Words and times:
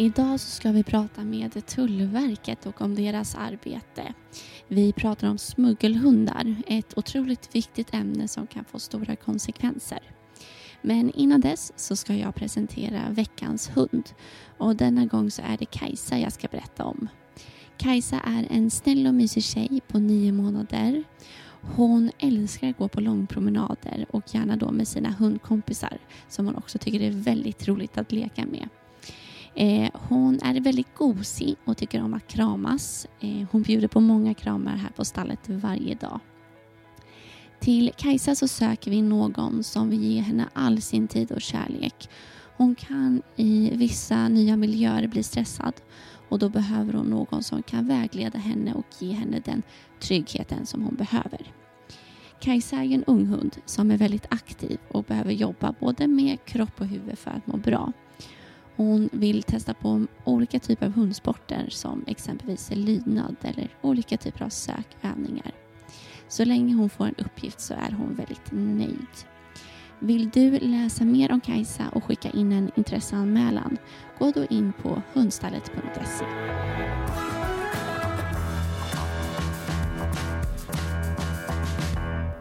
Idag 0.00 0.40
så 0.40 0.50
ska 0.50 0.72
vi 0.72 0.84
prata 0.84 1.24
med 1.24 1.66
Tullverket 1.66 2.66
och 2.66 2.80
om 2.80 2.94
deras 2.94 3.34
arbete. 3.34 4.14
Vi 4.68 4.92
pratar 4.92 5.28
om 5.28 5.38
smuggelhundar, 5.38 6.56
ett 6.66 6.98
otroligt 6.98 7.54
viktigt 7.54 7.94
ämne 7.94 8.28
som 8.28 8.46
kan 8.46 8.64
få 8.64 8.78
stora 8.78 9.16
konsekvenser. 9.16 9.98
Men 10.82 11.10
innan 11.10 11.40
dess 11.40 11.72
så 11.76 11.96
ska 11.96 12.14
jag 12.14 12.34
presentera 12.34 13.00
veckans 13.10 13.70
hund 13.76 14.10
och 14.58 14.76
denna 14.76 15.06
gång 15.06 15.30
så 15.30 15.42
är 15.42 15.56
det 15.56 15.64
Kajsa 15.64 16.18
jag 16.18 16.32
ska 16.32 16.48
berätta 16.48 16.84
om. 16.84 17.08
Kajsa 17.76 18.20
är 18.20 18.46
en 18.50 18.70
snäll 18.70 19.06
och 19.06 19.14
mysig 19.14 19.44
tjej 19.44 19.80
på 19.88 19.98
nio 19.98 20.32
månader. 20.32 21.04
Hon 21.62 22.10
älskar 22.18 22.70
att 22.70 22.78
gå 22.78 22.88
på 22.88 23.00
långpromenader 23.00 24.06
och 24.10 24.34
gärna 24.34 24.56
då 24.56 24.72
med 24.72 24.88
sina 24.88 25.10
hundkompisar 25.10 25.98
som 26.28 26.46
hon 26.46 26.56
också 26.56 26.78
tycker 26.78 27.00
är 27.00 27.10
väldigt 27.10 27.68
roligt 27.68 27.98
att 27.98 28.12
leka 28.12 28.46
med. 28.46 28.68
Eh, 29.54 29.90
hon 29.92 30.40
är 30.42 30.60
väldigt 30.60 30.94
gosig 30.94 31.56
och 31.64 31.76
tycker 31.76 32.02
om 32.02 32.14
att 32.14 32.26
kramas. 32.26 33.06
Eh, 33.20 33.46
hon 33.50 33.62
bjuder 33.62 33.88
på 33.88 34.00
många 34.00 34.34
kramar 34.34 34.76
här 34.76 34.90
på 34.90 35.04
stallet 35.04 35.48
varje 35.48 35.94
dag. 35.94 36.20
Till 37.60 37.92
Kajsa 37.96 38.34
så 38.34 38.48
söker 38.48 38.90
vi 38.90 39.02
någon 39.02 39.64
som 39.64 39.90
vill 39.90 40.04
ge 40.04 40.20
henne 40.20 40.48
all 40.52 40.82
sin 40.82 41.08
tid 41.08 41.32
och 41.32 41.40
kärlek. 41.40 42.08
Hon 42.56 42.74
kan 42.74 43.22
i 43.36 43.70
vissa 43.74 44.28
nya 44.28 44.56
miljöer 44.56 45.06
bli 45.06 45.22
stressad 45.22 45.74
och 46.28 46.38
då 46.38 46.48
behöver 46.48 46.92
hon 46.92 47.06
någon 47.06 47.42
som 47.42 47.62
kan 47.62 47.86
vägleda 47.86 48.38
henne 48.38 48.74
och 48.74 48.86
ge 48.98 49.12
henne 49.12 49.40
den 49.44 49.62
tryggheten 50.00 50.66
som 50.66 50.82
hon 50.82 50.94
behöver. 50.94 51.52
Kajsa 52.40 52.76
är 52.76 52.94
en 52.94 53.04
ung 53.04 53.26
hund 53.26 53.56
som 53.64 53.90
är 53.90 53.96
väldigt 53.96 54.26
aktiv 54.30 54.78
och 54.88 55.04
behöver 55.04 55.32
jobba 55.32 55.74
både 55.80 56.06
med 56.06 56.44
kropp 56.44 56.80
och 56.80 56.86
huvud 56.86 57.18
för 57.18 57.30
att 57.30 57.46
må 57.46 57.56
bra. 57.56 57.92
Hon 58.80 59.08
vill 59.12 59.42
testa 59.42 59.74
på 59.74 60.06
olika 60.24 60.58
typer 60.58 60.86
av 60.86 60.92
hundsporter 60.92 61.66
som 61.68 62.04
exempelvis 62.06 62.70
lydnad 62.74 63.36
eller 63.42 63.68
olika 63.80 64.16
typer 64.16 64.44
av 64.44 64.48
sökövningar. 64.48 65.52
Så 66.28 66.44
länge 66.44 66.74
hon 66.74 66.90
får 66.90 67.04
en 67.04 67.14
uppgift 67.18 67.60
så 67.60 67.74
är 67.74 67.90
hon 67.90 68.14
väldigt 68.14 68.52
nöjd. 68.52 69.06
Vill 69.98 70.30
du 70.30 70.58
läsa 70.58 71.04
mer 71.04 71.32
om 71.32 71.40
Kajsa 71.40 71.88
och 71.92 72.04
skicka 72.04 72.30
in 72.30 72.52
en 72.52 72.70
intresseanmälan? 72.74 73.76
Gå 74.18 74.30
då 74.30 74.44
in 74.44 74.72
på 74.82 75.02
hundstallet.se. 75.12 76.24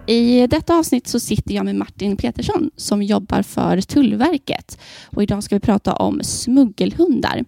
I 0.09 0.47
detta 0.47 0.77
avsnitt 0.77 1.07
så 1.07 1.19
sitter 1.19 1.55
jag 1.55 1.65
med 1.65 1.75
Martin 1.75 2.17
Petersson 2.17 2.71
som 2.75 3.03
jobbar 3.03 3.41
för 3.41 3.81
Tullverket. 3.81 4.79
Och 5.05 5.23
idag 5.23 5.43
ska 5.43 5.55
vi 5.55 5.59
prata 5.59 5.93
om 5.93 6.19
smuggelhundar. 6.23 7.45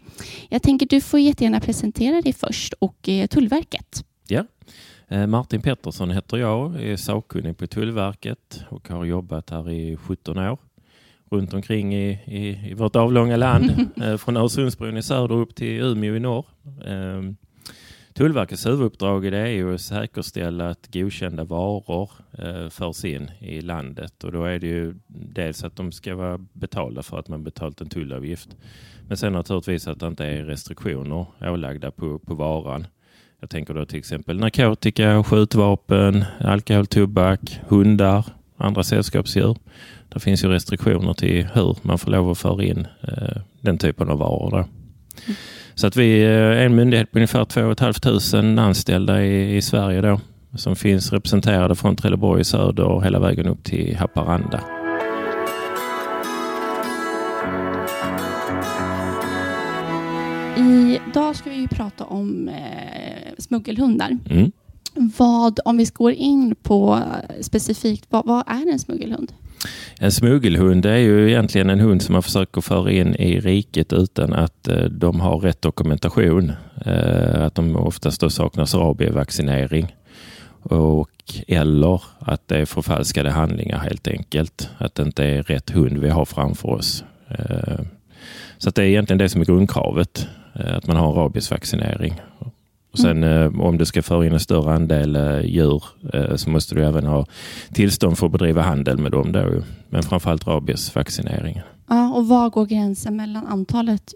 Jag 0.50 0.62
tänker 0.62 0.86
du 0.86 1.02
får 1.02 1.20
jättegärna 1.20 1.60
presentera 1.60 2.22
dig 2.22 2.34
först 2.34 2.74
och 2.74 3.10
eh, 3.10 3.28
Tullverket. 3.28 4.06
Ja, 4.28 4.46
eh, 5.08 5.28
Martin 5.28 5.62
Pettersson 5.62 6.12
heter 6.12 6.38
jag, 6.38 6.84
är 6.84 6.98
sakkunnig 6.98 7.58
på 7.58 7.68
Tullverket 7.68 8.64
och 8.70 8.90
har 8.90 9.06
jobbat 9.06 9.50
här 9.50 9.70
i 9.70 9.98
17 9.98 10.38
år 10.38 10.58
runt 11.32 11.54
omkring 11.54 11.96
i, 11.96 12.10
i, 12.26 12.70
i 12.70 12.74
vårt 12.74 12.96
avlånga 12.96 13.38
land. 13.38 13.88
Eh, 14.04 14.18
från 14.18 14.38
Öresundsbron 14.38 14.98
i 14.98 15.04
söder 15.04 15.36
upp 15.36 15.56
till 15.56 15.82
Umeå 15.82 16.16
i 16.16 16.20
norr. 16.20 16.46
Tullverkets 18.14 18.66
huvuduppdrag 18.66 19.26
är 19.26 19.46
ju 19.46 19.76
att 19.76 19.82
säkerställa 19.82 20.70
att 20.70 20.94
godkända 20.94 21.44
varor 21.44 22.10
eh, 22.32 22.70
förs 22.70 23.06
in 23.06 23.32
i 23.40 23.62
landet 23.62 24.24
och 24.24 24.32
då 24.32 24.44
är 24.44 24.60
det 24.60 24.68
ju 24.68 24.96
dels 25.08 25.64
att 25.64 25.76
de 25.76 25.92
ska 25.92 26.16
vara 26.16 26.38
betalda 26.54 27.04
för 27.04 27.20
att 27.20 27.28
man 27.28 27.44
betalt 27.44 27.82
en 27.82 27.90
tullavgift. 27.90 28.50
Men 29.08 29.18
sen 29.18 29.34
naturligtvis 29.34 29.88
att 29.88 30.00
det 30.00 30.08
inte 30.08 30.26
är 30.26 30.44
restriktioner 30.44 31.26
ålagda 31.42 31.92
på, 31.92 32.20
på 32.20 32.34
varan. 32.36 32.88
Jag 33.40 33.50
tänker 33.50 33.74
då 33.74 33.86
till 33.86 34.00
exempel 34.00 34.40
narkotika, 34.40 35.24
skjutvapen, 35.24 36.26
alkohol, 36.40 36.88
tobak, 36.88 37.60
hundar, 37.68 38.26
andra 38.58 38.84
sällskapsdjur. 38.84 39.58
Det 40.10 40.20
finns 40.20 40.44
ju 40.44 40.48
restriktioner 40.48 41.14
till 41.14 41.48
hur 41.54 41.78
man 41.82 41.98
får 41.98 42.12
lov 42.12 42.32
att 42.32 42.38
föra 42.38 42.64
in 42.64 42.88
eh, 43.02 43.42
den 43.62 43.78
typen 43.78 44.10
av 44.10 44.18
varor. 44.18 44.52
Där. 44.52 44.81
Så 45.76 45.88
att 45.88 45.96
vi 45.96 46.24
är 46.24 46.52
en 46.52 46.76
myndighet 46.76 47.12
på 47.12 47.18
ungefär 47.18 47.46
2 47.46 47.76
500 47.76 48.64
anställda 48.64 49.24
i, 49.24 49.58
i 49.58 49.62
Sverige 49.62 50.02
då 50.02 50.20
som 50.56 50.76
finns 50.76 51.14
representerade 51.14 51.76
från 51.76 51.96
Trelleborg 51.96 52.42
i 52.42 52.44
söder 52.44 52.84
och 52.84 53.04
hela 53.04 53.20
vägen 53.20 53.48
upp 53.48 53.64
till 53.64 53.98
Haparanda. 53.98 54.64
Idag 61.08 61.36
ska 61.36 61.50
vi 61.50 61.68
prata 61.68 62.06
om 62.06 62.48
eh, 62.48 63.34
smuggelhundar. 63.38 64.18
Mm. 64.30 64.52
Vad, 65.18 65.60
om 65.66 65.78
vi 65.78 65.86
går 65.94 66.12
in 66.12 66.56
på 66.56 67.00
specifikt, 67.42 68.06
vad, 68.10 68.26
vad 68.26 68.44
är 68.48 68.72
en 68.72 68.80
smuggelhund? 68.80 69.34
En 70.00 70.12
smuggelhund 70.12 70.86
är 70.86 70.98
ju 70.98 71.30
egentligen 71.30 71.70
en 71.70 71.80
hund 71.80 72.02
som 72.02 72.14
man 72.14 72.24
försöker 72.24 72.62
föra 72.62 72.92
in 72.92 73.16
i 73.16 73.40
riket 73.40 73.94
utan 73.94 74.34
att 74.34 74.68
eh, 74.68 74.84
de 74.84 75.20
har 75.20 75.38
rätt 75.38 75.62
dokumentation. 75.62 76.52
Eh, 76.86 77.44
att 77.44 77.56
de 77.56 77.76
oftast 77.76 78.22
då 78.22 78.30
saknas 78.30 78.76
rabievaccinering. 78.76 79.96
Och, 80.64 81.10
eller 81.48 82.02
att 82.20 82.48
det 82.48 82.58
är 82.58 82.66
förfalskade 82.66 83.32
handlingar 83.32 83.78
helt 83.78 84.08
enkelt. 84.08 84.70
Att 84.78 84.96
det 84.96 85.04
inte 85.04 85.24
är 85.26 85.44
rätt 85.44 85.70
hund 85.70 85.98
vi 85.98 86.10
har 86.10 86.26
framför 86.26 86.70
oss. 86.70 87.04
Eh, 87.28 87.80
så 88.58 88.70
att 88.70 88.76
det 88.76 88.84
är 88.84 88.88
egentligen 88.88 89.18
det 89.18 89.30
som 89.30 89.42
är 89.42 89.46
grundkravet. 89.46 90.28
Att 90.54 90.88
man 90.88 90.98
har 90.98 91.14
rabiesvaccinering. 91.14 92.22
Och 92.92 93.00
sen 93.00 93.24
mm. 93.24 93.62
om 93.62 93.78
du 93.78 93.86
ska 93.86 94.02
föra 94.02 94.26
in 94.26 94.34
en 94.34 94.40
större 94.40 94.74
andel 94.74 95.16
eh, 95.16 95.42
djur 95.46 95.84
eh, 96.14 96.36
så 96.36 96.50
måste 96.50 96.76
du 96.76 96.86
även 96.86 97.06
ha 97.06 97.26
tillstånd 97.74 98.18
för 98.18 98.26
att 98.26 98.32
bedriva 98.32 98.62
handel 98.62 98.98
med 98.98 99.12
dem. 99.12 99.32
Då. 99.32 99.62
Men 99.90 100.04
framförallt 100.04 100.48
rabiesvaccineringen. 100.48 101.64
Ja, 101.90 102.14
och 102.14 102.28
var 102.28 102.50
går 102.50 102.66
gränsen 102.66 103.16
mellan 103.16 103.48
antalet 103.48 104.14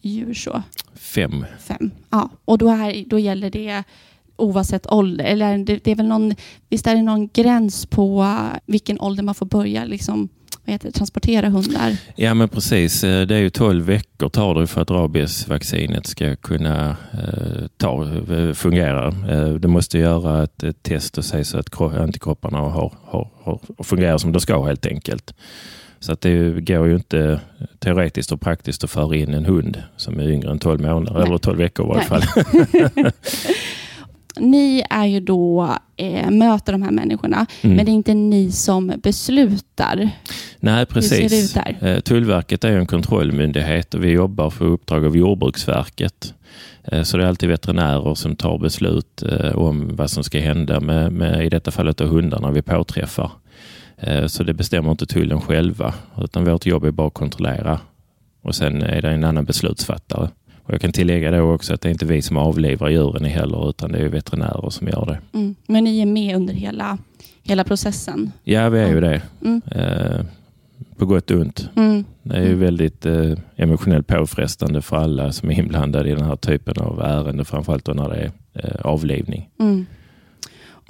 djur? 0.00 0.34
så? 0.34 0.62
Fem. 0.94 1.44
Fem, 1.60 1.90
ja. 2.10 2.30
Och 2.44 2.58
då, 2.58 2.68
här, 2.68 3.04
då 3.06 3.18
gäller 3.18 3.50
det 3.50 3.84
oavsett 4.36 4.92
ålder? 4.92 5.24
Eller 5.24 5.58
det, 5.58 5.84
det 5.84 5.90
är 5.90 5.96
väl 5.96 6.08
någon, 6.08 6.34
visst 6.68 6.86
är 6.86 6.94
det 6.94 7.02
någon 7.02 7.28
gräns 7.28 7.86
på 7.86 8.26
vilken 8.66 9.00
ålder 9.00 9.22
man 9.22 9.34
får 9.34 9.46
börja 9.46 9.84
liksom, 9.84 10.28
heter 10.72 10.88
det, 10.88 10.92
transportera 10.92 11.48
hundar? 11.48 11.96
Ja 12.16 12.34
men 12.34 12.48
precis, 12.48 13.04
eh, 13.04 13.26
det 13.26 13.34
är 13.34 13.40
ju 13.40 13.50
12 13.50 13.84
veckor 13.84 14.28
tar 14.28 14.54
det 14.54 14.66
för 14.66 14.82
att 14.82 14.90
rabiesvaccinet 14.90 16.06
ska 16.06 16.36
kunna 16.36 16.96
eh, 17.12 17.66
ta, 17.76 18.04
eh, 18.04 18.52
fungera. 18.52 19.10
Det 19.58 19.68
måste 19.68 19.98
göra 19.98 20.42
ett, 20.42 20.62
ett 20.62 20.82
test 20.82 21.18
och 21.18 21.24
se 21.24 21.44
så 21.44 21.58
att 21.58 21.80
antikropparna 21.80 22.58
har, 22.58 22.94
har, 23.04 23.30
har, 23.42 23.60
fungerar 23.84 24.18
som 24.18 24.32
de 24.32 24.40
ska 24.40 24.64
helt 24.64 24.86
enkelt. 24.86 25.34
Så 26.00 26.12
att 26.12 26.20
det 26.20 26.60
går 26.60 26.86
ju 26.86 26.94
inte 26.94 27.40
teoretiskt 27.78 28.32
och 28.32 28.40
praktiskt 28.40 28.84
att 28.84 28.90
föra 28.90 29.16
in 29.16 29.34
en 29.34 29.44
hund 29.44 29.82
som 29.96 30.20
är 30.20 30.30
yngre 30.30 30.50
än 30.50 30.58
12 30.58 30.80
månader, 30.80 31.18
Nej. 31.18 31.26
eller 31.26 31.38
12 31.38 31.58
veckor 31.58 31.86
i 31.86 31.88
varje 31.88 32.04
fall. 32.04 32.22
ni 34.36 34.84
är 34.90 35.06
ju 35.06 35.20
då, 35.20 35.76
eh, 35.96 36.30
möter 36.30 36.72
de 36.72 36.82
här 36.82 36.90
människorna, 36.90 37.46
mm. 37.60 37.76
men 37.76 37.86
det 37.86 37.90
är 37.90 37.94
inte 37.94 38.14
ni 38.14 38.52
som 38.52 38.92
beslutar. 39.02 40.10
Nej, 40.60 40.86
precis. 40.86 41.56
Eh, 41.56 42.00
Tullverket 42.00 42.64
är 42.64 42.76
en 42.76 42.86
kontrollmyndighet 42.86 43.94
och 43.94 44.04
vi 44.04 44.10
jobbar 44.10 44.50
för 44.50 44.64
uppdrag 44.64 45.04
av 45.04 45.16
Jordbruksverket. 45.16 46.34
Eh, 46.84 47.02
så 47.02 47.16
det 47.16 47.24
är 47.24 47.28
alltid 47.28 47.48
veterinärer 47.48 48.14
som 48.14 48.36
tar 48.36 48.58
beslut 48.58 49.22
eh, 49.22 49.58
om 49.58 49.96
vad 49.96 50.10
som 50.10 50.24
ska 50.24 50.40
hända 50.40 50.80
med, 50.80 51.12
med 51.12 51.44
i 51.44 51.48
detta 51.48 51.70
fallet 51.70 51.96
då 51.96 52.04
hundarna 52.04 52.50
vi 52.50 52.62
påträffar. 52.62 53.30
Så 54.26 54.42
det 54.42 54.54
bestämmer 54.54 54.90
inte 54.90 55.06
tullen 55.06 55.40
själva, 55.40 55.94
utan 56.18 56.44
vårt 56.44 56.66
jobb 56.66 56.84
är 56.84 56.90
bara 56.90 57.06
att 57.06 57.14
kontrollera. 57.14 57.80
Och 58.42 58.54
sen 58.54 58.82
är 58.82 59.02
det 59.02 59.10
en 59.10 59.24
annan 59.24 59.44
beslutsfattare. 59.44 60.28
Och 60.70 60.74
jag 60.74 60.80
kan 60.80 60.92
tillägga 60.92 61.30
då 61.30 61.52
också 61.52 61.74
att 61.74 61.80
det 61.80 61.88
är 61.88 61.90
inte 61.90 62.06
vi 62.06 62.22
som 62.22 62.36
avlivar 62.36 62.88
djuren 62.88 63.24
heller, 63.24 63.68
utan 63.68 63.92
det 63.92 63.98
är 63.98 64.08
veterinärer 64.08 64.70
som 64.70 64.88
gör 64.88 65.06
det. 65.06 65.38
Mm. 65.38 65.54
Men 65.66 65.84
ni 65.84 66.00
är 66.00 66.06
med 66.06 66.36
under 66.36 66.54
hela, 66.54 66.98
hela 67.42 67.64
processen? 67.64 68.32
Ja, 68.44 68.68
vi 68.68 68.78
är 68.78 68.88
ju 68.88 69.00
det. 69.00 69.22
Mm. 69.44 69.62
Eh, 69.70 70.26
på 70.96 71.06
gott 71.06 71.30
och 71.30 71.40
ont. 71.40 71.68
Mm. 71.76 72.04
Det 72.22 72.36
är 72.36 72.40
ju 72.40 72.46
mm. 72.46 72.60
väldigt 72.60 73.06
eh, 73.06 73.32
emotionellt 73.56 74.06
påfrestande 74.06 74.82
för 74.82 74.96
alla 74.96 75.32
som 75.32 75.50
är 75.50 75.58
inblandade 75.58 76.10
i 76.10 76.14
den 76.14 76.24
här 76.24 76.36
typen 76.36 76.74
av 76.78 77.00
ärenden, 77.00 77.44
framförallt 77.44 77.84
då 77.84 77.92
när 77.92 78.08
det 78.08 78.16
är 78.16 78.32
eh, 78.54 78.80
avlivning. 78.86 79.48
Mm. 79.58 79.86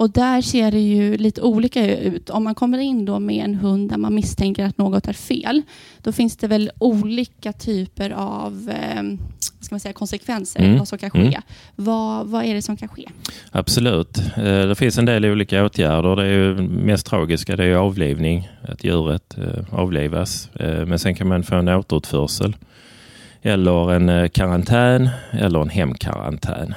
Och 0.01 0.09
där 0.09 0.41
ser 0.41 0.71
det 0.71 0.79
ju 0.79 1.17
lite 1.17 1.41
olika 1.41 1.97
ut. 1.97 2.29
Om 2.29 2.43
man 2.43 2.55
kommer 2.55 2.77
in 2.77 3.05
då 3.05 3.19
med 3.19 3.45
en 3.45 3.55
hund 3.55 3.89
där 3.89 3.97
man 3.97 4.15
misstänker 4.15 4.65
att 4.65 4.77
något 4.77 5.07
är 5.07 5.13
fel, 5.13 5.61
då 6.01 6.11
finns 6.11 6.37
det 6.37 6.47
väl 6.47 6.71
olika 6.79 7.53
typer 7.53 8.09
av 8.09 8.69
eh, 8.69 9.03
ska 9.39 9.73
man 9.73 9.79
säga, 9.79 9.93
konsekvenser, 9.93 10.59
mm. 10.59 10.77
vad 10.77 10.87
som 10.87 10.97
kan 10.97 11.09
ske. 11.09 11.19
Mm. 11.19 11.41
Vad, 11.75 12.27
vad 12.27 12.45
är 12.45 12.53
det 12.53 12.61
som 12.61 12.77
kan 12.77 12.87
ske? 12.87 13.09
Absolut. 13.51 14.17
Eh, 14.17 14.43
det 14.43 14.75
finns 14.75 14.97
en 14.97 15.05
del 15.05 15.25
olika 15.25 15.65
åtgärder. 15.65 16.15
Det 16.15 16.23
är 16.23 16.33
ju 16.33 16.53
mest 16.61 17.05
tragiska 17.05 17.55
det 17.55 17.65
är 17.65 17.75
avlivning, 17.75 18.49
att 18.61 18.83
djuret 18.83 19.37
eh, 19.37 19.79
avlivas. 19.79 20.49
Eh, 20.55 20.85
men 20.85 20.99
sen 20.99 21.15
kan 21.15 21.27
man 21.27 21.43
få 21.43 21.55
en 21.55 21.67
återutförsel 21.67 22.55
eller 23.41 23.93
en 23.93 24.29
karantän 24.29 25.09
eller 25.31 25.61
en 25.61 25.69
hemkarantän. 25.69 26.73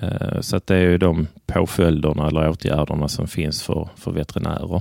Eh, 0.00 0.40
så 0.40 0.56
att 0.56 0.66
det 0.66 0.76
är 0.76 0.80
ju 0.80 0.98
de 0.98 1.26
påföljderna 1.46 2.28
eller 2.28 2.48
åtgärderna 2.48 3.08
som 3.08 3.28
finns 3.28 3.62
för, 3.62 3.88
för 3.96 4.10
veterinärer. 4.10 4.80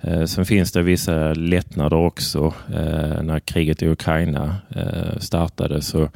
Eh, 0.00 0.24
sen 0.24 0.44
finns 0.44 0.72
det 0.72 0.82
vissa 0.82 1.34
lättnader 1.34 1.96
också. 1.96 2.54
Eh, 2.68 3.22
när 3.22 3.40
kriget 3.40 3.82
i 3.82 3.88
Ukraina 3.88 4.56
startade 5.18 5.82
så 5.82 6.08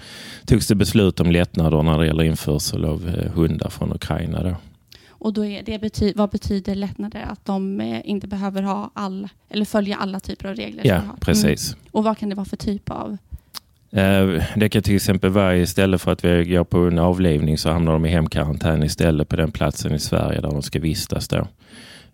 togs 0.47 0.67
det 0.67 0.75
beslut 0.75 1.20
om 1.20 1.31
lättnader 1.31 1.82
när 1.82 1.99
det 1.99 2.06
gäller 2.06 2.25
införsel 2.25 2.85
av 2.85 3.09
hundar 3.35 3.69
från 3.69 3.93
Ukraina. 3.93 4.43
Då. 4.43 4.56
Och 5.09 5.32
då 5.32 5.44
är 5.44 5.62
det 5.62 5.79
bety 5.79 6.12
vad 6.17 6.31
betyder 6.31 6.75
lättnader? 6.75 7.26
Att 7.31 7.44
de 7.44 7.81
inte 8.05 8.26
behöver 8.26 8.62
ha 8.62 8.91
all, 8.94 9.29
eller 9.49 9.64
följa 9.64 9.97
alla 9.97 10.21
typer 10.21 10.49
av 10.49 10.55
regler? 10.55 10.87
Ja, 10.87 11.00
precis. 11.21 11.73
Mm. 11.73 11.85
Och 11.91 12.05
vad 12.05 12.19
kan 12.19 12.29
det 12.29 12.35
vara 12.35 12.44
för 12.44 12.56
typ 12.56 12.91
av 12.91 13.19
Eh, 13.90 14.43
det 14.56 14.69
kan 14.69 14.82
till 14.82 14.96
exempel 14.96 15.31
vara 15.31 15.56
istället 15.56 16.00
för 16.00 16.12
att 16.12 16.25
vi 16.25 16.44
går 16.44 16.64
på 16.64 16.79
en 16.79 16.99
avlivning 16.99 17.58
så 17.58 17.70
hamnar 17.70 17.93
de 17.93 18.06
i 18.06 18.08
hemkarantän 18.08 18.82
istället 18.82 19.29
på 19.29 19.37
den 19.37 19.52
platsen 19.52 19.94
i 19.94 19.99
Sverige 19.99 20.40
där 20.40 20.50
de 20.50 20.62
ska 20.62 20.81
vistas 20.81 21.29
då. 21.29 21.46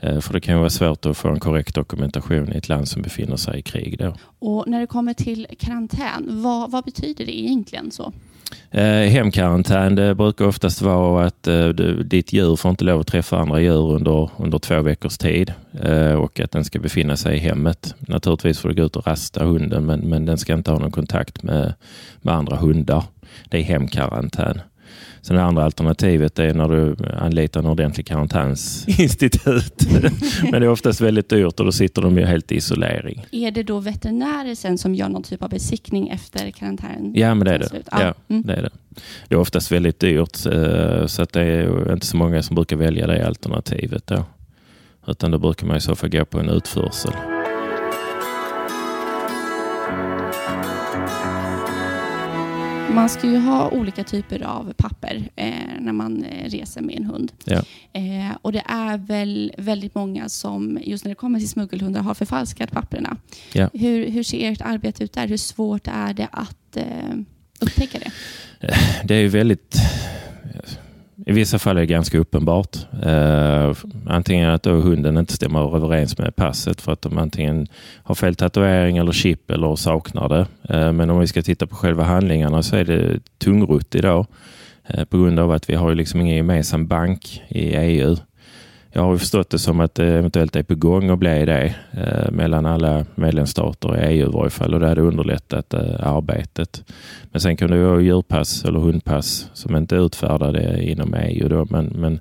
Eh, 0.00 0.20
för 0.20 0.32
det 0.32 0.40
kan 0.40 0.58
vara 0.58 0.70
svårt 0.70 1.06
att 1.06 1.16
få 1.16 1.28
en 1.28 1.40
korrekt 1.40 1.74
dokumentation 1.74 2.52
i 2.52 2.56
ett 2.56 2.68
land 2.68 2.88
som 2.88 3.02
befinner 3.02 3.36
sig 3.36 3.58
i 3.58 3.62
krig. 3.62 3.98
Då. 3.98 4.14
Och 4.38 4.68
när 4.68 4.80
det 4.80 4.86
kommer 4.86 5.14
till 5.14 5.46
karantän, 5.58 6.42
vad, 6.42 6.70
vad 6.70 6.84
betyder 6.84 7.26
det 7.26 7.38
egentligen? 7.38 7.90
så? 7.90 8.12
Eh, 8.70 9.10
hemkarantän 9.10 9.94
det 9.94 10.14
brukar 10.14 10.44
oftast 10.44 10.82
vara 10.82 11.26
att 11.26 11.46
eh, 11.46 11.68
du, 11.68 12.02
ditt 12.02 12.32
djur 12.32 12.56
får 12.56 12.70
inte 12.70 12.84
lov 12.84 13.00
att 13.00 13.06
träffa 13.06 13.38
andra 13.38 13.60
djur 13.60 13.92
under, 13.92 14.30
under 14.36 14.58
två 14.58 14.82
veckors 14.82 15.18
tid 15.18 15.52
eh, 15.82 16.12
och 16.12 16.40
att 16.40 16.50
den 16.50 16.64
ska 16.64 16.78
befinna 16.78 17.16
sig 17.16 17.36
i 17.36 17.40
hemmet. 17.40 17.94
Naturligtvis 17.98 18.58
får 18.58 18.68
du 18.68 18.74
gå 18.74 18.82
ut 18.82 18.96
och 18.96 19.06
rasta 19.06 19.44
hunden 19.44 19.86
men, 19.86 20.00
men 20.00 20.26
den 20.26 20.38
ska 20.38 20.54
inte 20.54 20.70
ha 20.70 20.78
någon 20.78 20.90
kontakt 20.90 21.42
med, 21.42 21.74
med 22.22 22.34
andra 22.34 22.56
hundar. 22.56 23.04
Det 23.48 23.58
är 23.58 23.62
hemkarantän. 23.62 24.60
Sen 25.24 25.36
det 25.36 25.42
andra 25.42 25.64
alternativet 25.64 26.38
är 26.38 26.54
när 26.54 26.68
du 26.68 26.96
anlitar 27.20 27.60
en 27.60 27.66
ordentlig 27.66 28.06
karantänsinstitut. 28.06 29.86
Men 30.50 30.60
det 30.60 30.66
är 30.66 30.68
oftast 30.68 31.00
väldigt 31.00 31.28
dyrt 31.28 31.60
och 31.60 31.66
då 31.66 31.72
sitter 31.72 32.02
de 32.02 32.18
ju 32.18 32.24
helt 32.24 32.52
i 32.52 32.56
isolering. 32.56 33.26
Är 33.32 33.50
det 33.50 33.62
då 33.62 33.80
veterinärer 33.80 34.54
sen 34.54 34.78
som 34.78 34.94
gör 34.94 35.08
någon 35.08 35.22
typ 35.22 35.42
av 35.42 35.50
besiktning 35.50 36.08
efter 36.08 36.50
karantänen? 36.50 37.12
Ja, 37.14 37.34
men 37.34 37.44
det 37.44 37.54
är 37.54 37.58
det. 37.58 37.82
Ja, 37.90 38.14
mm. 38.28 38.42
det 38.42 38.54
är 38.54 38.62
det. 38.62 38.70
Det 39.28 39.34
är 39.34 39.38
oftast 39.38 39.72
väldigt 39.72 40.00
dyrt 40.00 40.46
eh, 40.46 41.06
så 41.06 41.22
att 41.22 41.32
det 41.32 41.42
är 41.42 41.92
inte 41.92 42.06
så 42.06 42.16
många 42.16 42.42
som 42.42 42.54
brukar 42.54 42.76
välja 42.76 43.06
det 43.06 43.26
alternativet. 43.26 44.06
Då. 44.06 44.24
Utan 45.06 45.30
då 45.30 45.38
brukar 45.38 45.66
man 45.66 45.76
i 45.76 45.80
så 45.80 45.94
fall 45.94 46.10
gå 46.10 46.24
på 46.24 46.38
en 46.38 46.48
utförsel. 46.48 47.12
Man 52.94 53.08
ska 53.08 53.26
ju 53.26 53.38
ha 53.38 53.70
olika 53.70 54.04
typer 54.04 54.42
av 54.42 54.72
papper 54.76 55.28
eh, 55.36 55.52
när 55.80 55.92
man 55.92 56.24
eh, 56.24 56.50
reser 56.50 56.80
med 56.80 56.96
en 56.96 57.04
hund. 57.04 57.32
Ja. 57.44 57.62
Eh, 57.92 58.36
och 58.42 58.52
det 58.52 58.62
är 58.66 58.98
väl 58.98 59.52
väldigt 59.58 59.94
många 59.94 60.28
som, 60.28 60.78
just 60.84 61.04
när 61.04 61.08
det 61.10 61.14
kommer 61.14 61.38
till 61.38 61.48
smuggelhundar, 61.48 62.00
har 62.00 62.14
förfalskat 62.14 62.70
papperna. 62.70 63.16
Ja. 63.52 63.70
Hur, 63.72 64.10
hur 64.10 64.22
ser 64.22 64.52
ert 64.52 64.60
arbete 64.60 65.04
ut 65.04 65.12
där? 65.12 65.28
Hur 65.28 65.36
svårt 65.36 65.88
är 65.92 66.14
det 66.14 66.28
att 66.32 66.76
eh, 66.76 66.84
upptäcka 67.60 67.98
det? 67.98 68.10
Eh, 68.68 68.78
det 69.04 69.14
är 69.14 69.20
ju 69.20 69.28
väldigt 69.28 69.76
i 71.26 71.32
vissa 71.32 71.58
fall 71.58 71.76
är 71.76 71.80
det 71.80 71.86
ganska 71.86 72.18
uppenbart. 72.18 72.76
Uh, 73.06 73.76
antingen 74.06 74.50
att 74.50 74.62
då 74.62 74.70
hunden 74.70 75.16
inte 75.16 75.32
stämmer 75.32 75.76
överens 75.76 76.18
med 76.18 76.36
passet 76.36 76.80
för 76.80 76.92
att 76.92 77.02
de 77.02 77.18
antingen 77.18 77.66
har 78.02 78.14
fel 78.14 78.34
tatuering 78.34 78.96
eller 78.96 79.12
chip 79.12 79.50
eller 79.50 79.76
saknar 79.76 80.28
det. 80.28 80.46
Uh, 80.74 80.92
men 80.92 81.10
om 81.10 81.20
vi 81.20 81.26
ska 81.26 81.42
titta 81.42 81.66
på 81.66 81.76
själva 81.76 82.04
handlingarna 82.04 82.62
så 82.62 82.76
är 82.76 82.84
det 82.84 83.20
tungrott 83.38 83.94
idag 83.94 84.26
uh, 84.94 85.04
på 85.04 85.18
grund 85.18 85.38
av 85.38 85.50
att 85.50 85.70
vi 85.70 85.74
har 85.74 85.94
liksom 85.94 86.20
ingen 86.20 86.36
gemensam 86.36 86.86
bank 86.86 87.42
i 87.48 87.76
EU. 87.76 88.16
Jag 88.96 89.02
har 89.02 89.16
förstått 89.16 89.50
det 89.50 89.58
som 89.58 89.80
att 89.80 89.94
det 89.94 90.06
eventuellt 90.06 90.56
är 90.56 90.62
på 90.62 90.74
gång 90.74 91.10
att 91.10 91.18
bli 91.18 91.44
det 91.44 91.74
eh, 91.92 92.30
mellan 92.30 92.66
alla 92.66 93.04
medlemsstater 93.14 93.96
i 93.96 94.06
EU 94.06 94.28
i 94.28 94.32
varje 94.32 94.50
fall 94.50 94.74
och 94.74 94.80
det 94.80 94.88
hade 94.88 95.00
underlättat 95.00 95.74
eh, 95.74 96.14
arbetet. 96.14 96.84
Men 97.32 97.40
sen 97.40 97.56
kan 97.56 97.70
det 97.70 97.86
vara 97.86 98.00
djurpass 98.00 98.64
eller 98.64 98.80
hundpass 98.80 99.50
som 99.54 99.76
inte 99.76 99.96
är 99.96 100.06
utfärdade 100.06 100.82
inom 100.82 101.14
EU. 101.14 101.48
Då. 101.48 101.66
Men, 101.70 101.86
men 101.86 102.20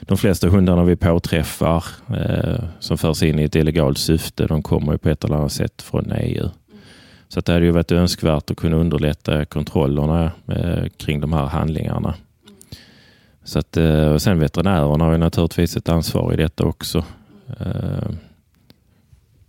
de 0.00 0.18
flesta 0.18 0.48
hundarna 0.48 0.84
vi 0.84 0.96
påträffar 0.96 1.84
eh, 2.08 2.64
som 2.78 2.98
förs 2.98 3.22
in 3.22 3.38
i 3.38 3.44
ett 3.44 3.56
illegalt 3.56 3.98
syfte, 3.98 4.46
de 4.46 4.62
kommer 4.62 4.96
på 4.96 5.08
ett 5.08 5.24
eller 5.24 5.36
annat 5.36 5.52
sätt 5.52 5.82
från 5.82 6.12
EU. 6.12 6.48
Så 7.28 7.40
det 7.40 7.52
hade 7.52 7.64
ju 7.64 7.72
varit 7.72 7.92
önskvärt 7.92 8.50
att 8.50 8.56
kunna 8.56 8.76
underlätta 8.76 9.44
kontrollerna 9.44 10.32
eh, 10.48 10.84
kring 10.96 11.20
de 11.20 11.32
här 11.32 11.46
handlingarna. 11.46 12.14
Så 13.44 13.58
att, 13.58 13.76
eh, 13.76 14.06
och 14.06 14.22
sen 14.22 14.38
veterinärerna 14.38 15.04
har 15.04 15.12
ju 15.12 15.18
naturligtvis 15.18 15.76
ett 15.76 15.88
ansvar 15.88 16.32
i 16.32 16.36
detta 16.36 16.64
också. 16.64 17.04
Eh, 17.60 18.10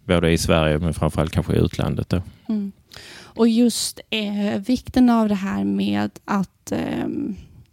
både 0.06 0.32
i 0.32 0.38
Sverige 0.38 0.80
men 0.80 0.94
framförallt 0.94 1.32
kanske 1.32 1.54
i 1.54 1.60
utlandet. 1.60 2.14
Mm. 2.48 2.72
Och 3.18 3.48
just 3.48 4.00
eh, 4.10 4.60
vikten 4.60 5.10
av 5.10 5.30
det 5.30 5.36
här 5.36 5.64
med 5.64 6.10
att 6.26 6.72
eh, 6.72 7.08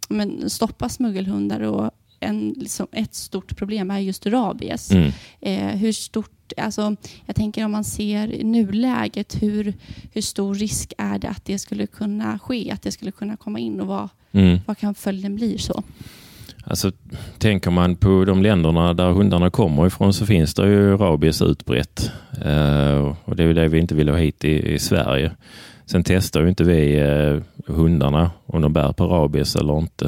men 0.09 0.49
stoppa 0.49 0.89
smuggelhundar 0.89 1.59
och 1.59 1.91
en, 2.19 2.55
liksom 2.57 2.87
ett 2.91 3.15
stort 3.15 3.57
problem 3.57 3.91
är 3.91 3.99
just 3.99 4.25
rabies. 4.25 4.91
Mm. 4.91 5.11
Eh, 5.41 5.77
hur 5.77 5.91
stort, 5.91 6.42
alltså, 6.57 6.95
jag 7.25 7.35
tänker 7.35 7.65
om 7.65 7.71
man 7.71 7.83
ser 7.83 8.33
i 8.33 8.43
nuläget, 8.43 9.43
hur, 9.43 9.73
hur 10.13 10.21
stor 10.21 10.55
risk 10.55 10.93
är 10.97 11.19
det 11.19 11.29
att 11.29 11.45
det 11.45 11.59
skulle 11.59 11.87
kunna 11.87 12.39
ske, 12.39 12.71
att 12.71 12.81
det 12.81 12.91
skulle 12.91 13.11
kunna 13.11 13.37
komma 13.37 13.59
in 13.59 13.81
och 13.81 13.87
vad, 13.87 14.09
mm. 14.31 14.59
vad 14.65 14.77
kan 14.77 14.95
följden 14.95 15.35
bli 15.35 15.57
så? 15.57 15.83
Alltså, 16.65 16.91
tänker 17.37 17.71
man 17.71 17.95
på 17.95 18.25
de 18.25 18.41
länderna 18.41 18.93
där 18.93 19.11
hundarna 19.11 19.49
kommer 19.49 19.87
ifrån 19.87 20.13
så 20.13 20.25
finns 20.25 20.53
det 20.53 20.67
ju 20.67 20.97
rabies 20.97 21.41
utbrett. 21.41 22.11
Uh, 22.45 23.15
och 23.25 23.35
det 23.35 23.43
är 23.43 23.53
det 23.53 23.67
vi 23.67 23.79
inte 23.79 23.95
vill 23.95 24.09
ha 24.09 24.17
hit 24.17 24.43
i, 24.43 24.73
i 24.73 24.79
Sverige. 24.79 25.31
Sen 25.85 26.03
testar 26.03 26.41
ju 26.41 26.49
inte 26.49 26.63
vi 26.63 27.01
uh, 27.01 27.41
hundarna 27.67 28.31
om 28.45 28.61
de 28.61 28.73
bär 28.73 28.93
på 28.93 29.07
rabies 29.07 29.55
eller 29.55 29.77
inte. 29.77 30.05